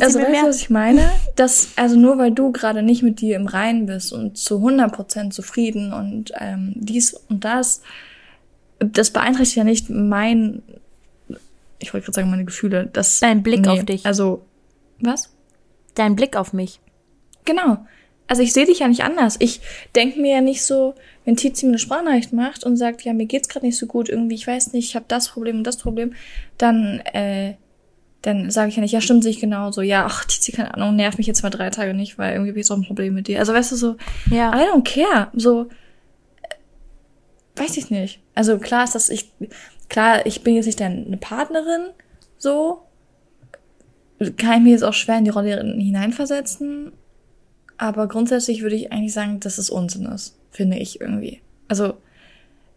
Also 0.00 0.18
weißt 0.18 0.42
du, 0.42 0.46
was 0.48 0.60
ich 0.60 0.70
meine? 0.70 1.10
Dass, 1.36 1.68
also 1.76 1.96
nur 1.96 2.18
weil 2.18 2.32
du 2.32 2.52
gerade 2.52 2.82
nicht 2.82 3.02
mit 3.02 3.20
dir 3.20 3.36
im 3.36 3.46
Reinen 3.46 3.86
bist 3.86 4.12
und 4.12 4.36
zu 4.36 4.56
100% 4.56 5.30
zufrieden 5.30 5.92
und 5.92 6.32
ähm, 6.38 6.72
dies 6.76 7.14
und 7.14 7.44
das, 7.44 7.82
das 8.78 9.10
beeinträchtigt 9.10 9.56
ja 9.56 9.64
nicht 9.64 9.90
mein, 9.90 10.62
ich 11.78 11.92
wollte 11.92 12.06
gerade 12.06 12.16
sagen, 12.16 12.30
meine 12.30 12.44
Gefühle. 12.44 12.88
Das, 12.92 13.20
Dein 13.20 13.42
Blick 13.42 13.60
nee, 13.60 13.68
auf 13.68 13.84
dich. 13.84 14.06
Also, 14.06 14.44
was? 15.00 15.30
Dein 15.94 16.16
Blick 16.16 16.36
auf 16.36 16.52
mich. 16.52 16.80
Genau. 17.44 17.78
Also 18.26 18.42
ich 18.42 18.52
sehe 18.52 18.64
dich 18.64 18.78
ja 18.78 18.88
nicht 18.88 19.04
anders. 19.04 19.36
Ich 19.38 19.60
denke 19.94 20.18
mir 20.18 20.36
ja 20.36 20.40
nicht 20.40 20.64
so, 20.64 20.94
wenn 21.24 21.36
Tizi 21.36 21.66
mir 21.66 21.72
eine 21.72 21.78
Sprachnachricht 21.78 22.32
macht 22.32 22.64
und 22.64 22.76
sagt, 22.76 23.02
ja, 23.02 23.12
mir 23.12 23.26
geht's 23.26 23.48
gerade 23.48 23.66
nicht 23.66 23.76
so 23.76 23.86
gut, 23.86 24.08
irgendwie, 24.08 24.34
ich 24.34 24.46
weiß 24.46 24.72
nicht, 24.72 24.88
ich 24.88 24.96
habe 24.96 25.04
das 25.08 25.28
Problem 25.28 25.58
und 25.58 25.64
das 25.64 25.76
Problem, 25.76 26.14
dann, 26.56 27.00
äh, 27.12 27.54
dann 28.24 28.50
sage 28.50 28.70
ich 28.70 28.76
ja 28.76 28.82
nicht, 28.82 28.92
ja, 28.92 29.02
stimmt 29.02 29.22
sich 29.22 29.38
genauso. 29.38 29.82
Ja, 29.82 30.06
ach, 30.06 30.24
Tizi, 30.24 30.50
keine 30.50 30.72
Ahnung, 30.72 30.96
nerv 30.96 31.18
mich 31.18 31.26
jetzt 31.26 31.42
mal 31.42 31.50
drei 31.50 31.68
Tage 31.68 31.92
nicht, 31.92 32.16
weil 32.16 32.32
irgendwie 32.32 32.50
habe 32.50 32.58
ich 32.58 32.64
jetzt 32.64 32.70
auch 32.70 32.78
ein 32.78 32.86
Problem 32.86 33.12
mit 33.12 33.28
dir. 33.28 33.38
Also 33.38 33.52
weißt 33.52 33.72
du 33.72 33.76
so, 33.76 33.96
ja. 34.30 34.50
I 34.54 34.66
don't 34.66 34.82
care. 34.82 35.28
So, 35.34 35.68
äh, 36.42 37.60
weiß 37.60 37.76
ich 37.76 37.90
nicht. 37.90 38.20
Also 38.34 38.58
klar 38.58 38.84
ist 38.84 38.94
das, 38.94 39.10
ich, 39.10 39.30
klar, 39.90 40.24
ich 40.24 40.42
bin 40.42 40.54
jetzt 40.54 40.64
nicht 40.64 40.80
deine 40.80 41.18
Partnerin, 41.18 41.88
so, 42.38 42.80
kann 44.38 44.58
ich 44.58 44.62
mir 44.62 44.70
jetzt 44.70 44.84
auch 44.84 44.94
schwer 44.94 45.18
in 45.18 45.24
die 45.24 45.30
Rolle 45.30 45.62
hineinversetzen, 45.62 46.92
aber 47.76 48.08
grundsätzlich 48.08 48.62
würde 48.62 48.76
ich 48.76 48.90
eigentlich 48.90 49.12
sagen, 49.12 49.40
dass 49.40 49.58
es 49.58 49.68
Unsinn 49.68 50.06
ist, 50.06 50.38
finde 50.50 50.78
ich 50.78 50.98
irgendwie. 51.00 51.42
Also, 51.68 51.98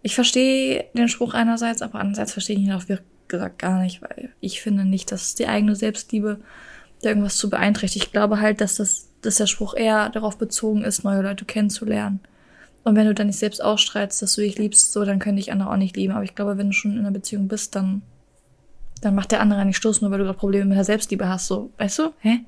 ich 0.02 0.14
verstehe 0.14 0.86
den 0.94 1.08
Spruch 1.08 1.34
einerseits, 1.34 1.82
aber 1.82 2.00
andererseits 2.00 2.34
verstehe 2.34 2.58
ich 2.58 2.64
ihn 2.64 2.74
auch 2.74 2.90
wie 2.90 2.98
gesagt 3.30 3.60
gar 3.60 3.82
nicht, 3.82 4.02
weil 4.02 4.30
ich 4.40 4.62
finde 4.62 4.86
nicht, 4.86 5.12
dass 5.12 5.36
die 5.36 5.48
eigene 5.48 5.76
Selbstliebe 5.76 6.40
da 7.02 7.10
irgendwas 7.10 7.38
zu 7.38 7.50
beeinträchtigt. 7.50 8.08
Ich 8.08 8.12
glaube 8.12 8.40
halt, 8.40 8.62
dass 8.62 8.76
das, 8.76 9.10
dass 9.22 9.36
der 9.36 9.48
Spruch 9.48 9.76
eher 9.76 10.10
darauf 10.10 10.38
bezogen 10.38 10.84
ist, 10.84 11.04
neue 11.04 11.22
Leute 11.22 11.46
kennenzulernen. 11.46 12.20
Und 12.84 12.96
wenn 12.96 13.06
du 13.06 13.14
dann 13.14 13.28
nicht 13.28 13.40
selbst 13.40 13.62
ausstrahlst, 13.62 14.22
dass 14.22 14.36
du 14.36 14.42
dich 14.42 14.58
liebst, 14.58 14.94
so, 14.94 15.04
dann 15.04 15.20
können 15.20 15.38
dich 15.38 15.52
andere 15.52 15.70
auch 15.70 15.78
nicht 15.78 15.98
lieben. 15.98 16.14
Aber 16.14 16.24
ich 16.24 16.36
glaube, 16.36 16.58
wenn 16.58 16.68
du 16.68 16.74
schon 16.74 16.94
in 16.94 17.00
einer 17.00 17.12
Beziehung 17.12 17.48
bist, 17.48 17.76
dann, 17.76 18.02
dann 19.02 19.14
macht 19.14 19.32
der 19.32 19.42
andere 19.42 19.66
nicht 19.66 19.78
Stoß, 19.78 20.02
nur 20.02 20.10
weil 20.10 20.20
du 20.20 20.24
gerade 20.24 20.38
Probleme 20.38 20.66
mit 20.66 20.78
der 20.78 20.86
Selbstliebe 20.86 21.28
hast, 21.28 21.48
so, 21.48 21.72
weißt 21.78 22.00
du? 22.00 22.14
Hä? 22.20 22.40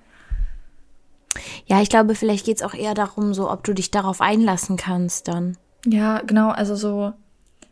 Ja, 1.65 1.81
ich 1.81 1.89
glaube, 1.89 2.15
vielleicht 2.15 2.45
geht's 2.45 2.63
auch 2.63 2.73
eher 2.73 2.93
darum, 2.93 3.33
so, 3.33 3.51
ob 3.51 3.63
du 3.63 3.73
dich 3.73 3.91
darauf 3.91 4.21
einlassen 4.21 4.77
kannst 4.77 5.27
dann. 5.27 5.57
Ja, 5.85 6.21
genau, 6.21 6.49
also 6.49 6.75
so, 6.75 7.13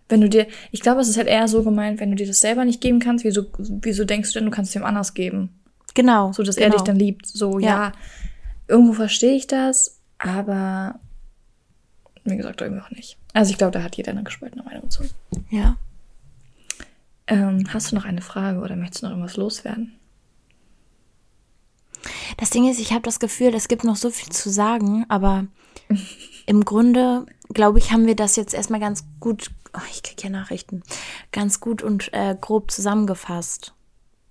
wenn 0.10 0.22
du 0.22 0.30
dir, 0.30 0.48
ich 0.72 0.82
glaube, 0.82 1.02
es 1.02 1.10
ist 1.10 1.18
halt 1.18 1.28
eher 1.28 1.48
so 1.48 1.64
gemeint, 1.64 2.00
wenn 2.00 2.10
du 2.12 2.16
dir 2.16 2.28
das 2.28 2.40
selber 2.40 2.66
nicht 2.66 2.82
geben 2.82 3.00
kannst, 3.00 3.26
wieso, 3.26 3.46
wieso 3.58 4.06
denkst 4.06 4.32
du 4.32 4.40
denn, 4.40 4.46
du 4.46 4.52
kannst 4.52 4.70
es 4.70 4.74
dem 4.74 4.86
anders 4.86 5.14
geben? 5.14 5.50
Genau. 5.94 6.32
So, 6.32 6.44
dass 6.44 6.56
genau. 6.56 6.68
er 6.68 6.72
dich 6.72 6.82
dann 6.82 6.96
liebt. 6.96 7.26
So, 7.26 7.60
ja, 7.60 7.68
ja 7.68 7.92
irgendwo 8.68 8.94
verstehe 8.94 9.36
ich 9.36 9.48
das, 9.48 10.00
aber 10.18 11.00
wie 12.24 12.38
gesagt, 12.38 12.62
irgendwie 12.62 12.84
auch 12.84 12.92
nicht. 12.92 13.18
Also 13.34 13.52
ich 13.52 13.58
glaube, 13.58 13.72
da 13.72 13.84
hat 13.84 13.96
jeder 13.96 14.12
eine 14.12 14.24
gespaltene 14.24 14.64
Meinung 14.64 14.90
zu. 14.90 15.04
Ja. 15.50 15.78
Ähm, 17.28 17.66
hast 17.74 17.92
du 17.92 17.96
noch 17.96 18.06
eine 18.06 18.22
Frage 18.22 18.60
oder 18.60 18.76
möchtest 18.76 19.02
du 19.02 19.08
noch 19.08 19.14
irgendwas 19.14 19.38
loswerden? 19.38 19.94
Das 22.38 22.50
Ding 22.50 22.70
ist, 22.70 22.80
ich 22.80 22.92
habe 22.92 23.02
das 23.02 23.20
Gefühl, 23.20 23.54
es 23.54 23.68
gibt 23.68 23.84
noch 23.84 23.96
so 23.96 24.10
viel 24.10 24.32
zu 24.32 24.50
sagen, 24.50 25.06
aber 25.10 25.46
im 26.46 26.64
Grunde, 26.64 27.26
glaube 27.54 27.80
ich, 27.80 27.92
haben 27.92 28.06
wir 28.06 28.16
das 28.16 28.36
jetzt 28.36 28.54
erstmal 28.54 28.80
ganz 28.80 29.06
gut, 29.20 29.52
oh, 29.74 29.82
ich 29.92 30.04
kriege 30.04 30.24
ja 30.24 30.30
Nachrichten, 30.30 30.84
ganz 31.32 31.60
gut 31.60 31.82
und 31.82 32.12
äh, 32.14 32.36
grob 32.40 32.72
zusammengefasst. 32.72 33.74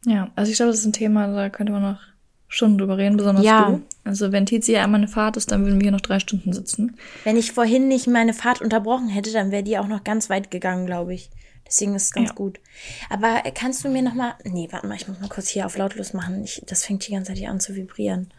Ja, 0.04 0.30
also 0.36 0.50
ich 0.50 0.56
glaube, 0.56 0.70
das 0.70 0.80
ist 0.80 0.86
ein 0.86 0.92
Thema, 0.92 1.26
da 1.28 1.48
könnte 1.50 1.72
man 1.72 1.82
noch 1.82 2.00
Stunden 2.48 2.78
drüber 2.78 2.96
reden, 2.96 3.16
besonders 3.16 3.44
ja. 3.44 3.70
du. 3.70 3.82
Also 4.04 4.30
wenn 4.30 4.46
Tizi 4.46 4.76
einmal 4.76 5.00
eine 5.00 5.08
Fahrt 5.08 5.36
ist, 5.36 5.50
dann 5.50 5.64
würden 5.64 5.80
wir 5.80 5.86
hier 5.86 5.92
noch 5.92 6.00
drei 6.00 6.20
Stunden 6.20 6.52
sitzen. 6.52 6.96
Wenn 7.24 7.36
ich 7.36 7.52
vorhin 7.52 7.88
nicht 7.88 8.06
meine 8.06 8.34
Fahrt 8.34 8.62
unterbrochen 8.62 9.08
hätte, 9.08 9.32
dann 9.32 9.50
wäre 9.50 9.64
die 9.64 9.78
auch 9.78 9.88
noch 9.88 10.04
ganz 10.04 10.30
weit 10.30 10.50
gegangen, 10.50 10.86
glaube 10.86 11.14
ich. 11.14 11.30
Deswegen 11.66 11.96
ist 11.96 12.04
es 12.04 12.12
ganz 12.12 12.28
ja. 12.28 12.34
gut. 12.34 12.60
Aber 13.10 13.42
kannst 13.54 13.84
du 13.84 13.88
mir 13.88 14.02
noch 14.02 14.14
mal, 14.14 14.34
nee, 14.44 14.68
warte 14.70 14.86
mal, 14.86 14.94
ich 14.94 15.08
muss 15.08 15.18
mal 15.18 15.28
kurz 15.28 15.48
hier 15.48 15.66
auf 15.66 15.76
lautlos 15.76 16.12
machen. 16.12 16.44
Ich, 16.44 16.62
das 16.66 16.84
fängt 16.84 17.06
die 17.06 17.12
ganze 17.12 17.32
Zeit 17.32 17.38
hier 17.38 17.50
an 17.50 17.58
zu 17.58 17.74
vibrieren. 17.74 18.30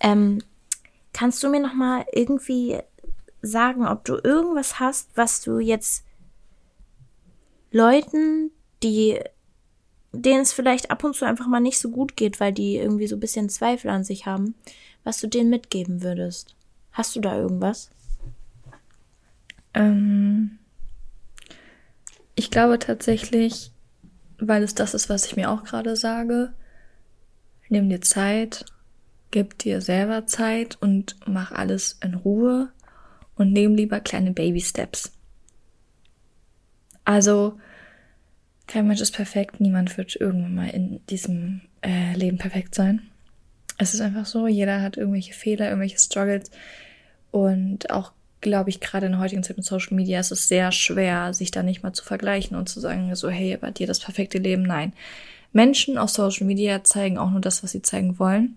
Ähm, 0.00 0.42
kannst 1.14 1.42
du 1.42 1.48
mir 1.48 1.60
noch 1.60 1.72
mal 1.72 2.04
irgendwie 2.12 2.78
sagen, 3.42 3.86
ob 3.86 4.04
du 4.04 4.16
irgendwas 4.22 4.80
hast, 4.80 5.10
was 5.16 5.42
du 5.42 5.58
jetzt 5.58 6.04
Leuten, 7.70 8.50
die 8.82 9.20
denen 10.12 10.40
es 10.40 10.52
vielleicht 10.52 10.90
ab 10.90 11.04
und 11.04 11.14
zu 11.14 11.24
einfach 11.24 11.46
mal 11.46 11.60
nicht 11.60 11.78
so 11.78 11.90
gut 11.90 12.16
geht, 12.16 12.40
weil 12.40 12.52
die 12.52 12.76
irgendwie 12.76 13.06
so 13.06 13.16
ein 13.16 13.20
bisschen 13.20 13.48
Zweifel 13.48 13.90
an 13.90 14.04
sich 14.04 14.26
haben, 14.26 14.54
was 15.04 15.20
du 15.20 15.26
denen 15.28 15.50
mitgeben 15.50 16.02
würdest? 16.02 16.54
Hast 16.92 17.14
du 17.14 17.20
da 17.20 17.36
irgendwas? 17.36 17.90
Ähm, 19.74 20.58
ich 22.34 22.50
glaube 22.50 22.78
tatsächlich, 22.78 23.70
weil 24.38 24.62
es 24.62 24.74
das 24.74 24.94
ist, 24.94 25.08
was 25.08 25.26
ich 25.26 25.36
mir 25.36 25.50
auch 25.50 25.64
gerade 25.64 25.94
sage, 25.94 26.54
nimm 27.68 27.88
dir 27.88 28.00
Zeit, 28.00 28.64
gib 29.30 29.58
dir 29.58 29.80
selber 29.80 30.26
Zeit 30.26 30.78
und 30.80 31.16
mach 31.26 31.52
alles 31.52 31.98
in 32.02 32.14
Ruhe 32.14 32.72
und 33.38 33.52
nimm 33.52 33.74
lieber 33.74 34.00
kleine 34.00 34.32
Baby 34.32 34.60
Steps. 34.60 35.12
Also, 37.04 37.58
kein 38.66 38.86
Mensch 38.86 39.00
ist 39.00 39.12
perfekt, 39.12 39.60
niemand 39.60 39.96
wird 39.96 40.16
irgendwann 40.16 40.54
mal 40.54 40.68
in 40.68 41.00
diesem 41.06 41.62
äh, 41.82 42.14
Leben 42.14 42.36
perfekt 42.36 42.74
sein. 42.74 43.02
Es 43.78 43.94
ist 43.94 44.00
einfach 44.00 44.26
so, 44.26 44.46
jeder 44.46 44.82
hat 44.82 44.96
irgendwelche 44.96 45.32
Fehler, 45.32 45.68
irgendwelche 45.68 45.98
Struggles 45.98 46.50
und 47.30 47.90
auch 47.90 48.12
glaube 48.40 48.70
ich, 48.70 48.80
gerade 48.80 49.06
in 49.06 49.12
der 49.12 49.20
heutigen 49.20 49.42
Zeit 49.42 49.56
mit 49.56 49.66
Social 49.66 49.94
Media 49.94 50.20
ist 50.20 50.30
es 50.30 50.48
sehr 50.48 50.70
schwer, 50.72 51.34
sich 51.34 51.50
da 51.50 51.62
nicht 51.62 51.82
mal 51.82 51.92
zu 51.92 52.04
vergleichen 52.04 52.56
und 52.56 52.68
zu 52.68 52.80
sagen, 52.80 53.14
so, 53.14 53.28
hey, 53.28 53.56
bei 53.56 53.70
dir 53.70 53.86
das 53.86 54.00
perfekte 54.00 54.38
Leben. 54.38 54.62
Nein. 54.62 54.92
Menschen 55.52 55.98
auf 55.98 56.10
Social 56.10 56.46
Media 56.46 56.84
zeigen 56.84 57.18
auch 57.18 57.30
nur 57.30 57.40
das, 57.40 57.62
was 57.62 57.72
sie 57.72 57.82
zeigen 57.82 58.18
wollen. 58.18 58.56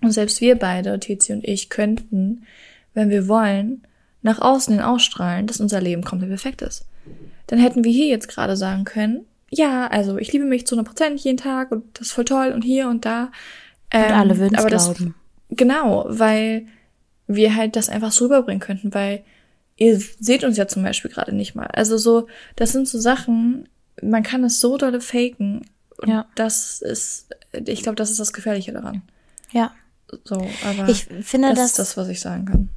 Und 0.00 0.10
selbst 0.10 0.40
wir 0.40 0.58
beide, 0.58 0.98
Tizi 0.98 1.32
und 1.32 1.44
ich, 1.44 1.70
könnten, 1.70 2.46
wenn 2.92 3.10
wir 3.10 3.28
wollen, 3.28 3.82
nach 4.24 4.40
außen 4.40 4.74
hin 4.74 4.82
ausstrahlen, 4.82 5.46
dass 5.46 5.60
unser 5.60 5.80
Leben 5.80 6.02
komplett 6.02 6.30
perfekt 6.30 6.62
ist. 6.62 6.86
Dann 7.46 7.58
hätten 7.58 7.84
wir 7.84 7.92
hier 7.92 8.08
jetzt 8.08 8.26
gerade 8.26 8.56
sagen 8.56 8.84
können, 8.84 9.26
ja, 9.50 9.86
also 9.86 10.16
ich 10.16 10.32
liebe 10.32 10.46
mich 10.46 10.66
zu 10.66 10.74
100 10.74 10.88
Prozent 10.88 11.20
jeden 11.20 11.36
Tag 11.36 11.70
und 11.70 11.84
das 11.92 12.08
ist 12.08 12.12
voll 12.12 12.24
toll 12.24 12.50
und 12.52 12.62
hier 12.62 12.88
und 12.88 13.04
da. 13.04 13.30
Ähm, 13.90 14.06
und 14.06 14.12
alle 14.12 14.38
würden 14.38 14.54
es 14.56 14.64
glauben. 14.64 15.14
Genau, 15.50 16.06
weil 16.08 16.66
wir 17.26 17.54
halt 17.54 17.76
das 17.76 17.90
einfach 17.90 18.12
so 18.12 18.24
rüberbringen 18.24 18.60
könnten, 18.60 18.94
weil 18.94 19.22
ihr 19.76 20.00
seht 20.00 20.42
uns 20.42 20.56
ja 20.56 20.66
zum 20.66 20.82
Beispiel 20.82 21.10
gerade 21.10 21.34
nicht 21.34 21.54
mal. 21.54 21.66
Also 21.66 21.98
so, 21.98 22.26
das 22.56 22.72
sind 22.72 22.88
so 22.88 22.98
Sachen, 22.98 23.68
man 24.02 24.22
kann 24.22 24.42
es 24.42 24.58
so 24.58 24.78
dolle 24.78 25.02
faken. 25.02 25.66
Und 25.98 26.08
ja. 26.08 26.26
das 26.34 26.80
ist, 26.80 27.28
ich 27.52 27.82
glaube, 27.82 27.96
das 27.96 28.10
ist 28.10 28.18
das 28.18 28.32
Gefährliche 28.32 28.72
daran. 28.72 29.02
Ja. 29.52 29.72
So, 30.24 30.48
aber 30.66 30.88
ich 30.88 31.04
finde, 31.04 31.50
das 31.50 31.58
dass, 31.58 31.66
ist 31.66 31.78
das, 31.78 31.96
was 31.98 32.08
ich 32.08 32.20
sagen 32.20 32.46
kann 32.46 32.70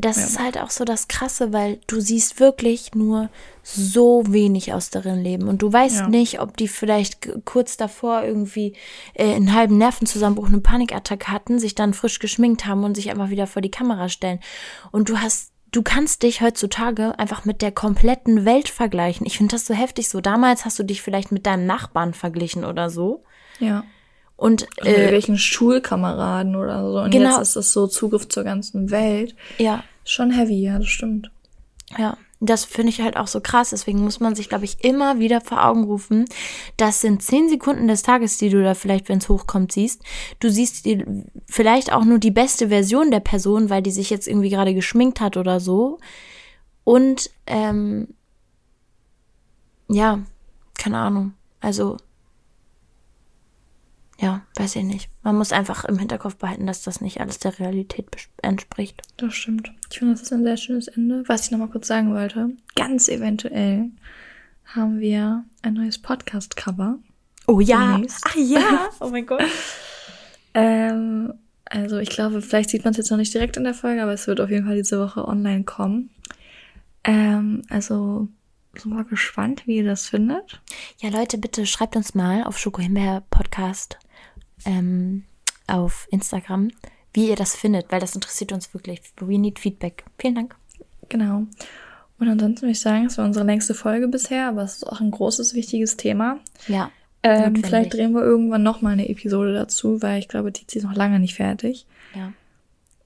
das 0.00 0.16
ja. 0.16 0.24
ist 0.24 0.38
halt 0.38 0.58
auch 0.58 0.70
so 0.70 0.84
das 0.84 1.08
Krasse, 1.08 1.52
weil 1.52 1.80
du 1.86 2.00
siehst 2.00 2.40
wirklich 2.40 2.94
nur 2.94 3.28
so 3.62 4.22
wenig 4.26 4.72
aus 4.72 4.90
deren 4.90 5.22
Leben 5.22 5.48
und 5.48 5.62
du 5.62 5.72
weißt 5.72 6.00
ja. 6.00 6.08
nicht, 6.08 6.40
ob 6.40 6.56
die 6.56 6.68
vielleicht 6.68 7.44
kurz 7.44 7.76
davor 7.76 8.22
irgendwie 8.22 8.74
äh, 9.14 9.34
einen 9.34 9.54
halben 9.54 9.78
Nervenzusammenbruch, 9.78 10.46
eine 10.46 10.60
Panikattacke 10.60 11.30
hatten, 11.30 11.58
sich 11.58 11.74
dann 11.74 11.94
frisch 11.94 12.18
geschminkt 12.18 12.66
haben 12.66 12.84
und 12.84 12.94
sich 12.94 13.10
einfach 13.10 13.30
wieder 13.30 13.46
vor 13.46 13.62
die 13.62 13.70
Kamera 13.70 14.08
stellen. 14.08 14.40
Und 14.90 15.08
du 15.08 15.18
hast, 15.18 15.52
du 15.72 15.82
kannst 15.82 16.22
dich 16.22 16.40
heutzutage 16.40 17.18
einfach 17.18 17.44
mit 17.44 17.62
der 17.62 17.72
kompletten 17.72 18.44
Welt 18.44 18.68
vergleichen. 18.68 19.26
Ich 19.26 19.38
finde 19.38 19.54
das 19.54 19.66
so 19.66 19.74
heftig. 19.74 20.08
So 20.08 20.20
damals 20.20 20.64
hast 20.64 20.78
du 20.78 20.82
dich 20.82 21.02
vielleicht 21.02 21.32
mit 21.32 21.46
deinem 21.46 21.66
Nachbarn 21.66 22.14
verglichen 22.14 22.64
oder 22.64 22.90
so. 22.90 23.24
Ja. 23.58 23.84
Und 24.40 24.66
äh, 24.78 25.10
welchen 25.12 25.36
Schulkameraden 25.36 26.56
oder 26.56 26.82
so. 26.90 27.00
Und 27.00 27.10
genau. 27.10 27.36
jetzt 27.36 27.42
ist 27.42 27.56
es 27.56 27.72
so 27.74 27.86
Zugriff 27.86 28.26
zur 28.26 28.42
ganzen 28.42 28.90
Welt. 28.90 29.34
Ja. 29.58 29.84
Schon 30.02 30.30
heavy, 30.30 30.62
ja, 30.62 30.78
das 30.78 30.88
stimmt. 30.88 31.30
Ja, 31.98 32.16
das 32.40 32.64
finde 32.64 32.88
ich 32.88 33.02
halt 33.02 33.18
auch 33.18 33.26
so 33.26 33.42
krass. 33.42 33.68
Deswegen 33.68 34.02
muss 34.02 34.18
man 34.18 34.34
sich, 34.34 34.48
glaube 34.48 34.64
ich, 34.64 34.82
immer 34.82 35.18
wieder 35.18 35.42
vor 35.42 35.62
Augen 35.62 35.84
rufen. 35.84 36.24
Das 36.78 37.02
sind 37.02 37.22
zehn 37.22 37.50
Sekunden 37.50 37.86
des 37.86 38.00
Tages, 38.00 38.38
die 38.38 38.48
du 38.48 38.64
da 38.64 38.72
vielleicht, 38.72 39.10
wenn 39.10 39.18
es 39.18 39.28
hochkommt, 39.28 39.72
siehst. 39.72 40.02
Du 40.38 40.50
siehst 40.50 40.86
die, 40.86 41.04
vielleicht 41.44 41.92
auch 41.92 42.06
nur 42.06 42.18
die 42.18 42.30
beste 42.30 42.70
Version 42.70 43.10
der 43.10 43.20
Person, 43.20 43.68
weil 43.68 43.82
die 43.82 43.90
sich 43.90 44.08
jetzt 44.08 44.26
irgendwie 44.26 44.48
gerade 44.48 44.72
geschminkt 44.72 45.20
hat 45.20 45.36
oder 45.36 45.60
so. 45.60 45.98
Und 46.84 47.28
ähm, 47.46 48.08
ja, 49.88 50.20
keine 50.78 50.96
Ahnung. 50.96 51.34
Also 51.60 51.98
ja, 54.20 54.42
weiß 54.56 54.76
ich 54.76 54.84
nicht. 54.84 55.08
Man 55.22 55.36
muss 55.36 55.52
einfach 55.52 55.86
im 55.86 55.98
Hinterkopf 55.98 56.36
behalten, 56.36 56.66
dass 56.66 56.82
das 56.82 57.00
nicht 57.00 57.20
alles 57.20 57.38
der 57.38 57.58
Realität 57.58 58.06
entspricht. 58.42 59.00
Das 59.16 59.34
stimmt. 59.34 59.72
Ich 59.90 59.98
finde, 59.98 60.12
das 60.12 60.22
ist 60.22 60.32
ein 60.32 60.44
sehr 60.44 60.58
schönes 60.58 60.88
Ende. 60.88 61.24
Was 61.26 61.46
ich 61.46 61.50
noch 61.50 61.58
mal 61.58 61.68
kurz 61.68 61.86
sagen 61.86 62.12
wollte, 62.12 62.50
ganz 62.76 63.08
eventuell 63.08 63.90
haben 64.66 65.00
wir 65.00 65.44
ein 65.62 65.74
neues 65.74 65.98
Podcast-Cover. 65.98 66.98
Oh 67.46 67.60
ja. 67.60 67.92
Demnächst. 67.92 68.24
Ach 68.28 68.36
ja. 68.36 68.88
Oh 69.00 69.08
mein 69.08 69.24
Gott. 69.24 69.42
Ähm, 70.52 71.32
also 71.64 71.98
ich 71.98 72.10
glaube, 72.10 72.42
vielleicht 72.42 72.68
sieht 72.68 72.84
man 72.84 72.90
es 72.90 72.98
jetzt 72.98 73.10
noch 73.10 73.18
nicht 73.18 73.32
direkt 73.32 73.56
in 73.56 73.64
der 73.64 73.74
Folge, 73.74 74.02
aber 74.02 74.12
es 74.12 74.26
wird 74.26 74.40
auf 74.40 74.50
jeden 74.50 74.66
Fall 74.66 74.76
diese 74.76 75.00
Woche 75.00 75.26
online 75.26 75.64
kommen. 75.64 76.10
Ähm, 77.04 77.62
also 77.70 78.28
sind 78.74 78.92
wir 78.94 79.04
gespannt, 79.04 79.66
wie 79.66 79.78
ihr 79.78 79.84
das 79.84 80.08
findet. 80.08 80.60
Ja, 80.98 81.08
Leute, 81.08 81.38
bitte 81.38 81.64
schreibt 81.64 81.96
uns 81.96 82.14
mal 82.14 82.44
auf 82.44 82.58
Schokohimbeer 82.58 83.22
Podcast 83.30 83.98
ähm, 84.64 85.24
auf 85.66 86.06
Instagram, 86.10 86.70
wie 87.12 87.28
ihr 87.28 87.36
das 87.36 87.56
findet, 87.56 87.90
weil 87.90 88.00
das 88.00 88.14
interessiert 88.14 88.52
uns 88.52 88.72
wirklich. 88.74 89.02
We 89.18 89.38
need 89.38 89.58
Feedback. 89.58 90.04
Vielen 90.18 90.34
Dank. 90.34 90.56
Genau. 91.08 91.46
Und 92.18 92.28
ansonsten 92.28 92.62
würde 92.62 92.72
ich 92.72 92.80
sagen, 92.80 93.06
es 93.06 93.18
war 93.18 93.24
unsere 93.24 93.46
längste 93.46 93.74
Folge 93.74 94.06
bisher, 94.06 94.48
aber 94.48 94.62
es 94.62 94.74
ist 94.74 94.86
auch 94.86 95.00
ein 95.00 95.10
großes, 95.10 95.54
wichtiges 95.54 95.96
Thema. 95.96 96.38
Ja. 96.68 96.90
Ähm, 97.22 97.56
vielleicht 97.56 97.92
drehen 97.94 98.12
wir 98.12 98.22
irgendwann 98.22 98.62
noch 98.62 98.82
mal 98.82 98.92
eine 98.92 99.08
Episode 99.08 99.54
dazu, 99.54 100.00
weil 100.02 100.18
ich 100.18 100.28
glaube, 100.28 100.52
die 100.52 100.64
ist 100.66 100.84
noch 100.84 100.94
lange 100.94 101.18
nicht 101.18 101.34
fertig. 101.34 101.86
Ja. 102.14 102.32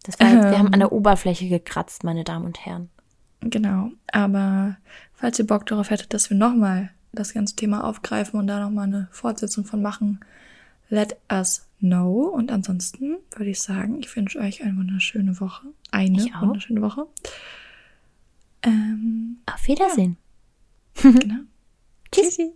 Das 0.05 0.21
war 0.21 0.29
jetzt, 0.29 0.51
wir 0.51 0.59
haben 0.59 0.67
Ähm. 0.67 0.75
an 0.75 0.81
der 0.81 0.93
Oberfläche 0.93 1.49
gekratzt, 1.49 2.05
meine 2.05 2.25
Damen 2.25 2.45
und 2.45 2.65
Herren. 2.65 2.91
Genau. 3.41 3.91
Aber 4.13 4.77
falls 5.15 5.39
ihr 5.39 5.47
Bock 5.47 5.67
darauf 5.67 5.91
hättet, 5.91 6.13
dass 6.13 6.31
wir 6.31 6.37
noch 6.37 6.55
mal 6.55 6.91
das 7.13 7.35
ganze 7.35 7.57
Thema 7.57 7.85
aufgreifen 7.85 8.39
und 8.39 8.47
da 8.47 8.61
noch 8.61 8.71
mal 8.71 8.83
eine 8.83 9.09
Fortsetzung 9.11 9.65
von 9.65 9.81
machen, 9.81 10.21
let 10.89 11.17
us 11.31 11.67
know. 11.81 12.29
Und 12.29 12.51
ansonsten 12.51 13.17
würde 13.37 13.51
ich 13.51 13.61
sagen, 13.61 13.99
ich 14.01 14.15
wünsche 14.15 14.39
euch 14.39 14.63
eine 14.63 14.77
wunderschöne 14.77 15.41
Woche. 15.41 15.69
Eine 15.91 16.25
wunderschöne 16.41 16.83
Woche. 16.83 17.07
Ähm, 18.63 19.39
Auf 19.47 19.67
Wiedersehen. 19.69 20.17
genau. 21.03 21.41
Tschüssi. 22.11 22.53